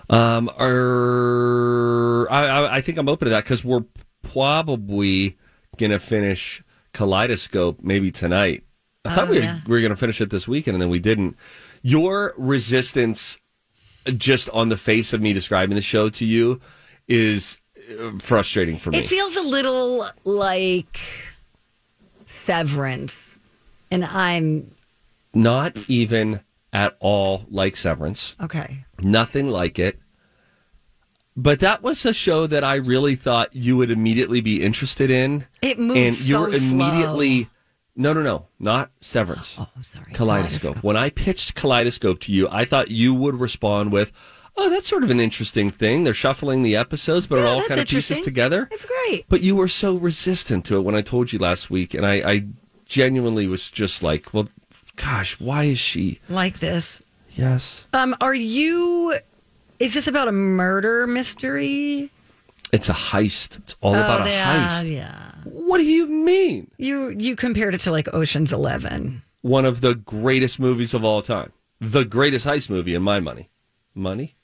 Um, 0.09 0.49
are, 0.59 2.31
I, 2.31 2.47
I, 2.47 2.77
I 2.77 2.81
think 2.81 2.99
I'm 2.99 3.09
open 3.09 3.27
to 3.27 3.31
that 3.31 3.45
because 3.45 3.65
we're 3.65 3.85
probably 4.23 5.37
going 5.79 5.91
to 5.91 5.99
finish 5.99 6.63
Kaleidoscope 6.93 7.83
maybe 7.83 8.11
tonight. 8.11 8.65
I 9.05 9.15
thought 9.15 9.29
Oh, 9.29 9.31
we, 9.33 9.39
yeah. 9.41 9.55
were, 9.57 9.61
we 9.67 9.73
were 9.77 9.81
going 9.81 9.91
to 9.91 9.97
finish 9.97 10.21
it 10.21 10.31
this 10.31 10.49
weekend 10.49 10.75
and 10.77 10.83
then 10.83 10.91
we 10.91 10.99
didn't. 10.99 11.37
Your 11.83 12.35
resistance 12.37 13.39
just 14.17 14.49
on 14.51 14.69
the 14.69 14.77
face 14.77 15.13
of 15.13 15.21
me 15.21 15.33
describing 15.33 15.77
the 15.77 15.83
show 15.83 16.09
to 16.09 16.25
you 16.25 16.61
is 17.09 17.59
uh, 18.01 18.13
frustrating 18.19 18.79
for 18.79 18.91
me. 18.91 18.99
It 18.99 19.07
feels 19.07 19.37
a 19.37 19.43
little 19.43 20.09
like 20.25 20.99
Severance. 22.25 23.26
And 23.91 24.05
I'm 24.05 24.75
Not 25.35 25.77
even 25.89 26.41
at 26.73 26.97
all 27.01 27.45
like 27.51 27.77
Severance. 27.77 28.37
okay. 28.41 28.85
Nothing 29.03 29.49
like 29.49 29.79
it. 29.79 29.99
But 31.37 31.61
that 31.61 31.83
was 31.83 32.05
a 32.07 32.15
show 32.15 32.47
that 32.47 32.65
I 32.65 32.77
really 32.77 33.15
thought 33.15 33.55
you 33.55 33.77
would 33.77 33.91
immediately 33.91 34.41
be 34.41 34.63
interested 34.63 35.11
in. 35.11 35.47
It 35.61 35.79
moves 35.79 36.21
and 36.21 36.29
you 36.29 36.35
so 36.35 36.41
were 36.41 36.49
immediately 36.49 37.49
no 37.99 38.13
no 38.13 38.23
no 38.23 38.47
not 38.59 38.91
severance 39.01 39.57
oh 39.59 39.67
i'm 39.75 39.83
sorry 39.83 40.13
kaleidoscope. 40.13 40.83
when 40.83 40.99
i 40.99 41.09
pitched 41.09 41.55
kaleidoscope 41.55 42.21
to 42.21 42.31
you 42.31 42.47
i 42.53 42.63
thought 42.63 42.91
you 42.91 43.15
would 43.15 43.35
respond 43.35 43.91
with 43.91 44.13
oh, 44.59 44.71
that's 44.71 44.87
sort 44.87 45.05
of 45.05 45.11
an 45.11 45.21
interesting 45.21 45.71
thing. 45.71 46.05
They're 46.05 46.15
shuffling 46.15 46.63
the 46.63 46.77
episodes, 46.77 47.27
but 47.27 47.39
it 47.39 47.43
Yeah, 47.43 47.49
all 47.49 47.63
kind 47.63 47.81
of 47.81 47.87
pieces 47.87 48.21
together. 48.21 48.69
It's 48.73 48.87
great. 48.87 49.27
But 49.29 49.43
you 49.43 49.55
were 49.55 49.69
so 49.69 49.97
resistant 49.97 50.65
to 50.67 50.77
it 50.77 50.81
when 50.81 50.95
I 50.95 51.03
told 51.03 51.33
you 51.33 51.39
last 51.39 51.69
week, 51.71 51.93
and 51.93 52.07
I, 52.07 52.15
I 52.15 52.47
genuinely 52.87 53.47
was 53.47 53.71
just 53.71 54.03
like, 54.03 54.33
well, 54.33 54.47
gosh, 54.97 55.39
why 55.39 55.65
is 55.65 55.79
she? 55.79 56.21
Like 56.29 56.59
this. 56.61 57.03
Yes. 57.31 57.87
Um, 57.93 58.17
are 58.21 58.35
you? 58.35 59.19
Is 59.79 59.93
this 59.95 60.07
about 60.07 60.29
a 60.29 60.33
murder 60.33 61.07
mystery? 61.07 62.11
It's 62.73 62.89
a 62.89 62.95
heist. 62.95 63.59
It's 63.59 63.77
all 63.81 63.95
about 63.95 64.27
a 64.27 64.31
yeah, 64.31 64.69
heist. 64.69 64.83
Oh, 64.83 64.87
Yeah. 64.87 65.23
What 65.45 65.79
do 65.79 65.85
you 65.85 66.07
mean? 66.07 66.71
You 66.79 67.11
you 67.11 67.37
compared 67.37 67.75
it 67.75 67.81
to 67.81 67.91
like 67.91 68.13
Ocean's 68.13 68.53
Eleven. 68.53 69.23
One 69.43 69.65
of 69.65 69.81
the 69.81 69.95
greatest 69.95 70.59
movies 70.59 70.93
of 70.95 71.05
all 71.05 71.23
time. 71.23 71.53
The 71.81 72.05
greatest 72.05 72.47
heist 72.47 72.69
movie 72.71 72.95
in 72.95 73.03
my 73.03 73.21
money. 73.21 73.51
Money? 73.95 74.35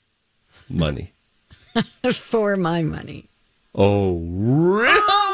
Money. 0.69 1.13
For 2.13 2.55
my 2.55 2.83
money. 2.83 3.29
Oh, 3.75 4.19
really? 4.29 4.83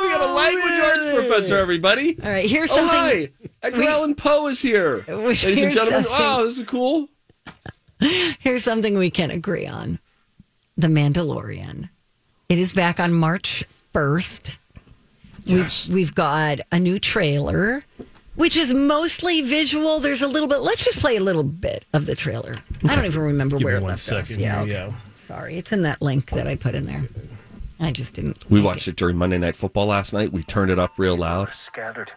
we 0.02 0.08
got 0.10 0.30
a 0.30 0.34
language 0.34 0.80
arts 0.80 1.09
professor, 1.27 1.58
everybody. 1.58 2.17
All 2.23 2.29
right, 2.29 2.49
here's 2.49 2.71
Oh, 2.71 2.75
something. 2.75 2.97
hi. 2.97 3.29
Edgar 3.63 3.79
we- 3.79 3.88
Allan 3.88 4.15
Poe 4.15 4.47
is 4.47 4.62
here. 4.62 5.03
Ladies 5.08 5.45
and 5.45 5.55
gentlemen, 5.71 6.03
something- 6.03 6.12
wow, 6.12 6.43
this 6.43 6.58
is 6.58 6.63
cool. 6.63 7.10
Here's 8.39 8.63
something 8.63 8.97
we 8.97 9.10
can 9.10 9.29
agree 9.32 9.67
on: 9.67 9.99
The 10.77 10.88
Mandalorian. 10.88 11.89
It 12.47 12.58
is 12.58 12.71
back 12.73 12.99
on 12.99 13.13
March 13.13 13.63
first. 13.93 14.58
Yes. 15.43 15.88
We've, 15.88 15.95
we've 15.95 16.15
got 16.15 16.60
a 16.71 16.79
new 16.79 16.97
trailer, 16.99 17.84
which 18.36 18.55
is 18.55 18.73
mostly 18.73 19.41
visual. 19.41 19.99
There's 19.99 20.21
a 20.21 20.27
little 20.27 20.47
bit. 20.47 20.60
Let's 20.62 20.84
just 20.86 20.99
play 20.99 21.17
a 21.17 21.21
little 21.21 21.43
bit 21.43 21.86
of 21.93 22.05
the 22.05 22.15
trailer. 22.15 22.55
I 22.88 22.95
don't 22.95 23.05
even 23.05 23.21
remember 23.21 23.58
Give 23.58 23.65
where 23.65 23.75
it 23.77 23.84
left 23.84 24.12
off. 24.12 24.29
Yeah, 24.29 24.62
okay. 24.62 24.93
Sorry, 25.15 25.58
it's 25.58 25.71
in 25.71 25.82
that 25.84 26.01
link 26.01 26.29
that 26.32 26.47
I 26.47 26.55
put 26.55 26.75
in 26.75 26.86
there. 26.86 27.03
I 27.82 27.92
just 27.92 28.13
didn't. 28.13 28.50
We 28.50 28.62
watched 28.62 28.89
it 28.89 28.98
during 28.98 29.15
Monday 29.15 29.38
Night 29.38 29.56
Football 29.56 29.86
last 29.86 30.12
night. 30.12 30.34
We 30.34 30.44
turned 30.44 30.70
it 30.70 30.78
up 30.78 31.00
real 31.00 31.15
loud. 31.15 31.50
Scattered. 31.54 32.12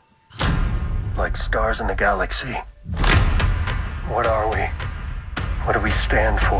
Like 1.16 1.36
stars 1.36 1.80
in 1.80 1.86
the 1.86 1.94
galaxy. 1.94 2.54
What 4.08 4.26
are 4.26 4.50
we? 4.50 4.60
What 5.64 5.74
do 5.74 5.80
we 5.80 5.92
stand 5.92 6.40
for? 6.40 6.58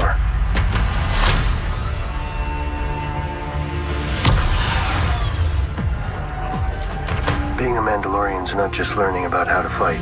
Being 7.59 7.77
a 7.77 7.81
Mandalorian's 7.81 8.55
not 8.55 8.73
just 8.73 8.97
learning 8.97 9.25
about 9.25 9.49
how 9.49 9.62
to 9.62 9.69
fight. 9.69 10.01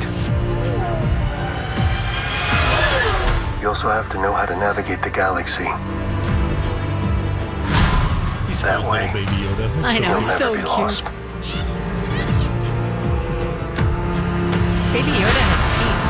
You 3.61 3.67
also 3.67 3.89
have 3.89 4.11
to 4.11 4.21
know 4.21 4.33
how 4.33 4.45
to 4.45 4.55
navigate 4.55 5.01
the 5.01 5.09
galaxy. 5.09 5.67
He's 8.51 8.63
that 8.63 8.83
way. 8.83 9.07
Baby 9.13 9.31
Yoda. 9.47 9.71
I 9.81 9.95
know, 9.99 10.09
you'll 10.09 10.17
it's 10.17 10.27
never 10.27 10.43
so 10.43 10.51
cute. 10.51 10.65
lost. 10.67 11.05
Baby 14.91 15.07
Yoda 15.07 15.43
has 15.47 15.63
teeth. 15.71 16.03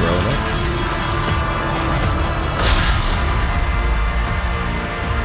Growing 0.00 0.24
up. 0.24 0.40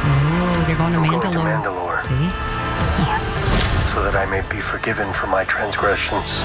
Oh, 0.04 0.60
they're 0.68 0.76
going 0.76 0.92
to 0.92 1.00
I'm 1.00 1.08
going 1.08 1.24
to 1.24 1.32
Mandalore. 1.32 1.56
Mandalore 1.56 2.04
See? 2.04 2.28
so 3.96 4.04
that 4.04 4.12
I 4.14 4.28
may 4.28 4.44
be 4.54 4.60
forgiven 4.60 5.10
for 5.14 5.26
my 5.26 5.44
transgressions. 5.44 6.44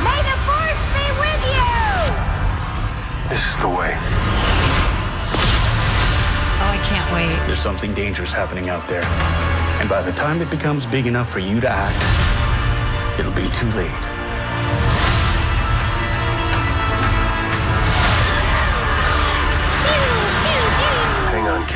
May 0.00 0.24
the 0.24 0.40
force 0.48 0.82
be 0.96 1.04
with 1.20 1.42
you! 1.52 3.28
This 3.28 3.44
is 3.44 3.60
the 3.60 3.68
way. 3.68 3.92
I 6.86 6.88
can't 6.88 7.12
wait. 7.12 7.46
There's 7.48 7.58
something 7.58 7.92
dangerous 7.94 8.32
happening 8.32 8.68
out 8.68 8.88
there. 8.88 9.04
And 9.80 9.88
by 9.88 10.02
the 10.02 10.12
time 10.12 10.40
it 10.40 10.48
becomes 10.50 10.86
big 10.86 11.06
enough 11.06 11.28
for 11.28 11.40
you 11.40 11.60
to 11.60 11.68
act, 11.68 11.98
it'll 13.18 13.32
be 13.32 13.48
too 13.48 13.66
late. 13.72 13.90
Hang 21.32 21.48
on, 21.48 21.66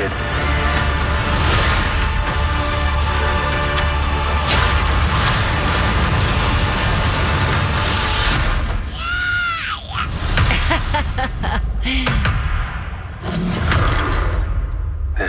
kid. 12.07 12.17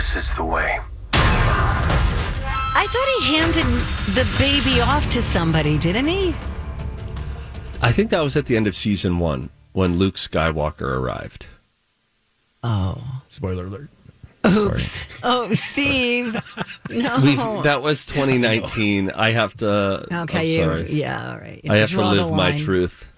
This 0.02 0.16
is 0.16 0.34
the 0.34 0.42
way. 0.42 0.80
I 1.14 2.86
thought 2.90 3.08
he 3.20 3.36
handed 3.36 3.66
the 4.16 4.28
baby 4.36 4.80
off 4.80 5.08
to 5.10 5.22
somebody, 5.22 5.78
didn't 5.78 6.08
he? 6.08 6.34
I 7.80 7.92
think 7.92 8.10
that 8.10 8.20
was 8.20 8.36
at 8.36 8.46
the 8.46 8.56
end 8.56 8.66
of 8.66 8.74
season 8.74 9.20
one 9.20 9.50
when 9.70 9.98
Luke 9.98 10.16
Skywalker 10.16 10.82
arrived. 10.82 11.46
Oh. 12.64 13.22
Spoiler 13.28 13.66
alert. 13.66 13.90
Oops. 14.44 15.06
Oh, 15.22 15.54
Steve. 15.54 16.34
No. 16.90 17.20
We've, 17.22 17.62
that 17.62 17.80
was 17.80 18.04
2019. 18.06 19.12
I 19.12 19.30
have 19.30 19.54
to. 19.58 20.04
okay, 20.22 20.40
I'm 20.40 20.46
you, 20.46 20.64
sorry. 20.64 20.92
yeah, 20.92 21.30
all 21.30 21.38
right. 21.38 21.60
You 21.62 21.72
I 21.72 21.76
have 21.76 21.90
to 21.90 22.04
live 22.04 22.32
my 22.32 22.56
truth. 22.56 23.08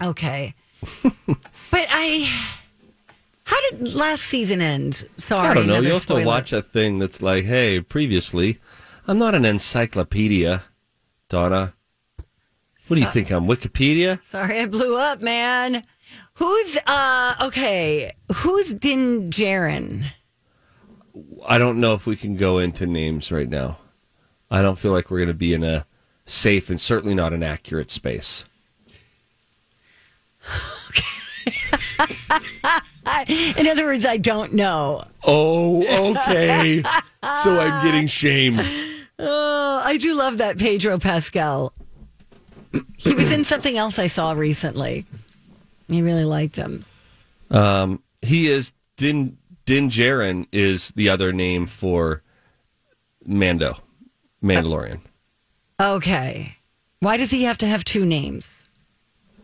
Okay. 0.00 0.54
but 1.26 1.86
I. 1.90 2.30
How 3.44 3.56
did 3.70 3.94
last 3.94 4.24
season 4.24 4.60
end? 4.60 5.04
Sorry. 5.16 5.48
I 5.48 5.54
don't 5.54 5.66
know. 5.66 5.80
You 5.80 5.90
have 5.90 5.98
spoiler. 5.98 6.22
to 6.22 6.26
watch 6.26 6.52
a 6.52 6.62
thing 6.62 6.98
that's 6.98 7.22
like, 7.22 7.44
hey, 7.44 7.80
previously, 7.80 8.58
I'm 9.06 9.18
not 9.18 9.34
an 9.34 9.44
encyclopedia, 9.44 10.64
Donna. 11.28 11.74
What 12.88 12.96
do 12.96 13.00
you 13.00 13.08
think? 13.08 13.30
I'm 13.30 13.46
Wikipedia? 13.46 14.22
Sorry, 14.22 14.60
I 14.60 14.66
blew 14.66 14.98
up, 14.98 15.22
man. 15.22 15.82
Who's 16.34 16.76
uh 16.86 17.34
okay? 17.42 18.12
Who's 18.32 18.74
Din 18.74 19.30
Djarin? 19.30 20.04
I 21.46 21.58
don't 21.58 21.80
know 21.80 21.92
if 21.92 22.06
we 22.06 22.16
can 22.16 22.36
go 22.36 22.58
into 22.58 22.86
names 22.86 23.30
right 23.30 23.48
now. 23.48 23.78
I 24.50 24.62
don't 24.62 24.78
feel 24.78 24.92
like 24.92 25.10
we're 25.10 25.18
going 25.18 25.28
to 25.28 25.34
be 25.34 25.54
in 25.54 25.64
a 25.64 25.86
safe 26.24 26.70
and 26.70 26.80
certainly 26.80 27.14
not 27.14 27.32
an 27.32 27.42
accurate 27.42 27.90
space. 27.90 28.44
In 33.06 33.66
other 33.66 33.86
words, 33.86 34.06
I 34.06 34.16
don't 34.16 34.54
know. 34.54 35.04
Oh, 35.24 36.10
okay. 36.10 36.82
so 37.42 37.58
I'm 37.58 37.84
getting 37.84 38.06
shamed. 38.06 38.60
Oh, 39.18 39.82
I 39.84 39.96
do 39.98 40.16
love 40.16 40.38
that 40.38 40.58
Pedro 40.58 40.98
Pascal. 40.98 41.72
He 42.96 43.14
was 43.14 43.32
in 43.32 43.44
something 43.44 43.76
else 43.76 43.98
I 43.98 44.08
saw 44.08 44.32
recently. 44.32 45.04
You 45.88 46.04
really 46.04 46.24
liked 46.24 46.56
him. 46.56 46.80
Um, 47.50 48.02
he 48.22 48.48
is 48.48 48.72
Din 48.96 49.36
Din 49.66 49.88
Djarin 49.88 50.46
is 50.52 50.90
the 50.90 51.08
other 51.08 51.32
name 51.32 51.66
for 51.66 52.22
Mando, 53.26 53.76
Mandalorian. 54.42 55.00
Okay. 55.80 56.56
Why 57.00 57.16
does 57.16 57.30
he 57.30 57.44
have 57.44 57.58
to 57.58 57.66
have 57.66 57.84
two 57.84 58.06
names? 58.06 58.68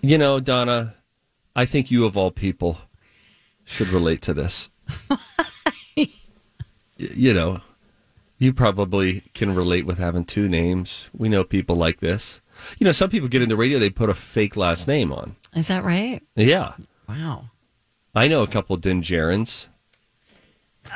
You 0.03 0.18
know, 0.18 0.40
Donna, 0.40 0.94
I 1.55 1.66
think 1.66 1.90
you 1.90 2.07
of 2.07 2.16
all 2.16 2.31
people 2.31 2.79
should 3.70 3.88
relate 3.88 4.20
to 4.22 4.35
this. 4.35 4.68
Y- 5.96 6.09
you 6.98 7.33
know, 7.33 7.61
you 8.38 8.52
probably 8.52 9.22
can 9.33 9.54
relate 9.54 9.87
with 9.87 9.98
having 9.98 10.24
two 10.24 10.48
names. 10.48 11.09
We 11.16 11.28
know 11.28 11.44
people 11.44 11.76
like 11.76 12.00
this. 12.00 12.40
You 12.78 12.85
know, 12.85 12.92
some 12.92 13.09
people 13.09 13.28
get 13.28 13.42
in 13.42 13.48
the 13.48 13.56
radio, 13.56 13.78
they 13.78 13.88
put 13.88 14.11
a 14.11 14.14
fake 14.14 14.56
last 14.56 14.87
name 14.88 15.12
on. 15.12 15.37
Is 15.54 15.68
that 15.68 15.85
right? 15.85 16.20
Yeah. 16.35 16.74
Wow. 17.09 17.46
I 18.14 18.26
know 18.28 18.42
a 18.42 18.46
couple 18.48 18.74
of 18.74 18.83
Din 18.83 19.02
Djarins. 19.02 19.68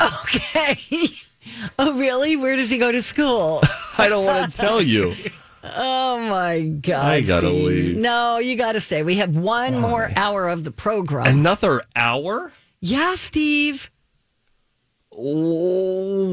Okay. 0.01 0.77
oh, 1.79 1.99
really? 1.99 2.37
Where 2.37 2.57
does 2.57 2.71
he 2.71 2.79
go 2.79 2.91
to 2.91 3.01
school? 3.01 3.61
I 3.99 4.09
don't 4.09 4.25
want 4.25 4.51
to 4.51 4.57
tell 4.57 4.83
you. 4.83 5.15
Oh 5.63 6.19
my 6.29 6.61
God! 6.61 7.07
I 7.07 7.21
gotta 7.23 7.47
Steve. 7.49 7.65
leave. 7.67 7.97
No, 7.97 8.39
you 8.39 8.55
got 8.57 8.73
to 8.73 8.81
stay. 8.83 9.03
We 9.03 9.17
have 9.17 9.35
one 9.35 9.79
more 9.79 10.11
hour 10.15 10.49
of 10.51 10.63
the 10.65 10.71
program. 10.71 11.27
Another 11.27 11.83
hour? 11.97 12.53
Yeah, 12.85 13.15
Steve. 13.15 13.91
What? 15.11 16.27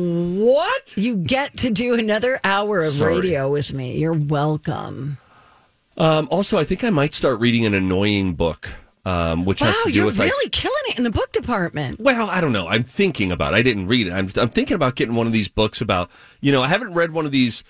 You 0.98 1.16
get 1.16 1.56
to 1.58 1.70
do 1.70 1.94
another 1.94 2.42
hour 2.44 2.82
of 2.82 2.92
Sorry. 2.92 3.16
radio 3.16 3.50
with 3.50 3.72
me. 3.72 3.98
You're 3.98 4.12
welcome. 4.12 5.18
Um, 5.96 6.28
also, 6.30 6.58
I 6.60 6.66
think 6.66 6.84
I 6.84 6.90
might 6.90 7.14
start 7.14 7.40
reading 7.40 7.66
an 7.66 7.74
annoying 7.74 8.34
book, 8.34 8.68
um, 9.06 9.46
which 9.46 9.62
has 9.62 9.76
wow, 9.76 9.84
to 9.86 9.92
do 9.92 9.96
you're 10.00 10.06
with 10.08 10.20
like 10.20 10.30
really 10.30 10.50
killing 10.50 10.84
it 10.90 10.98
in 10.98 11.06
the 11.06 11.10
book 11.10 11.32
department. 11.32 12.02
Well, 12.02 12.30
I 12.30 12.42
don't 12.42 12.52
know. 12.52 12.68
I'm 12.68 12.84
thinking 12.84 13.32
about. 13.32 13.54
It. 13.54 13.58
I 13.58 13.62
didn't 13.62 13.88
read 13.88 14.08
it. 14.08 14.12
I'm, 14.12 14.28
I'm 14.36 14.50
thinking 14.50 14.76
about 14.76 14.98
getting 14.98 15.16
one 15.16 15.28
of 15.28 15.34
these 15.34 15.48
books 15.48 15.80
about. 15.80 16.12
You 16.42 16.52
know, 16.52 16.62
I 16.64 16.68
haven't 16.68 16.94
read 16.94 17.14
one 17.14 17.26
of 17.26 17.32
these 17.32 17.64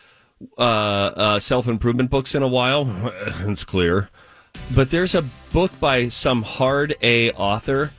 uh, 0.57 0.61
uh, 0.61 1.39
self 1.39 1.67
improvement 1.67 2.09
books 2.09 2.33
in 2.33 2.41
a 2.41 2.47
while. 2.47 2.87
it's 3.41 3.63
clear. 3.63 4.09
But 4.73 4.89
there's 4.89 5.13
a 5.13 5.23
book 5.53 5.79
by 5.79 6.07
some 6.07 6.41
hard 6.41 6.95
A 7.03 7.29
author 7.33 7.91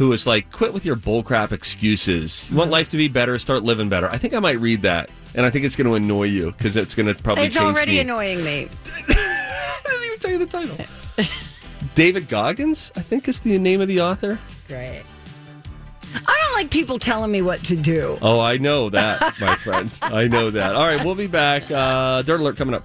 who 0.00 0.14
is 0.14 0.26
like, 0.26 0.50
quit 0.50 0.72
with 0.72 0.86
your 0.86 0.96
bullcrap 0.96 1.52
excuses. 1.52 2.50
You 2.50 2.56
want 2.56 2.70
life 2.70 2.88
to 2.88 2.96
be 2.96 3.06
better, 3.06 3.38
start 3.38 3.64
living 3.64 3.90
better. 3.90 4.08
I 4.08 4.16
think 4.16 4.32
I 4.32 4.38
might 4.38 4.58
read 4.58 4.80
that. 4.80 5.10
And 5.34 5.44
I 5.44 5.50
think 5.50 5.66
it's 5.66 5.76
going 5.76 5.88
to 5.88 5.92
annoy 5.92 6.22
you 6.24 6.52
because 6.52 6.74
it's 6.74 6.94
going 6.94 7.14
to 7.14 7.22
probably 7.22 7.44
It's 7.44 7.54
change 7.54 7.66
already 7.76 7.92
me. 7.92 7.98
annoying 7.98 8.42
me. 8.42 8.70
I 9.10 9.80
didn't 9.84 10.04
even 10.06 10.18
tell 10.18 10.30
you 10.30 10.38
the 10.38 10.46
title. 10.46 10.76
David 11.94 12.30
Goggins, 12.30 12.90
I 12.96 13.00
think 13.02 13.28
is 13.28 13.40
the 13.40 13.58
name 13.58 13.82
of 13.82 13.88
the 13.88 14.00
author. 14.00 14.38
Great. 14.68 15.02
I 16.14 16.38
don't 16.44 16.54
like 16.54 16.70
people 16.70 16.98
telling 16.98 17.30
me 17.30 17.42
what 17.42 17.62
to 17.64 17.76
do. 17.76 18.16
Oh, 18.22 18.40
I 18.40 18.56
know 18.56 18.88
that, 18.88 19.20
my 19.38 19.54
friend. 19.56 19.90
I 20.02 20.28
know 20.28 20.48
that. 20.50 20.76
All 20.76 20.86
right, 20.86 21.04
we'll 21.04 21.14
be 21.14 21.26
back. 21.26 21.70
Uh, 21.70 22.22
Dirt 22.22 22.40
Alert 22.40 22.56
coming 22.56 22.74
up. 22.74 22.84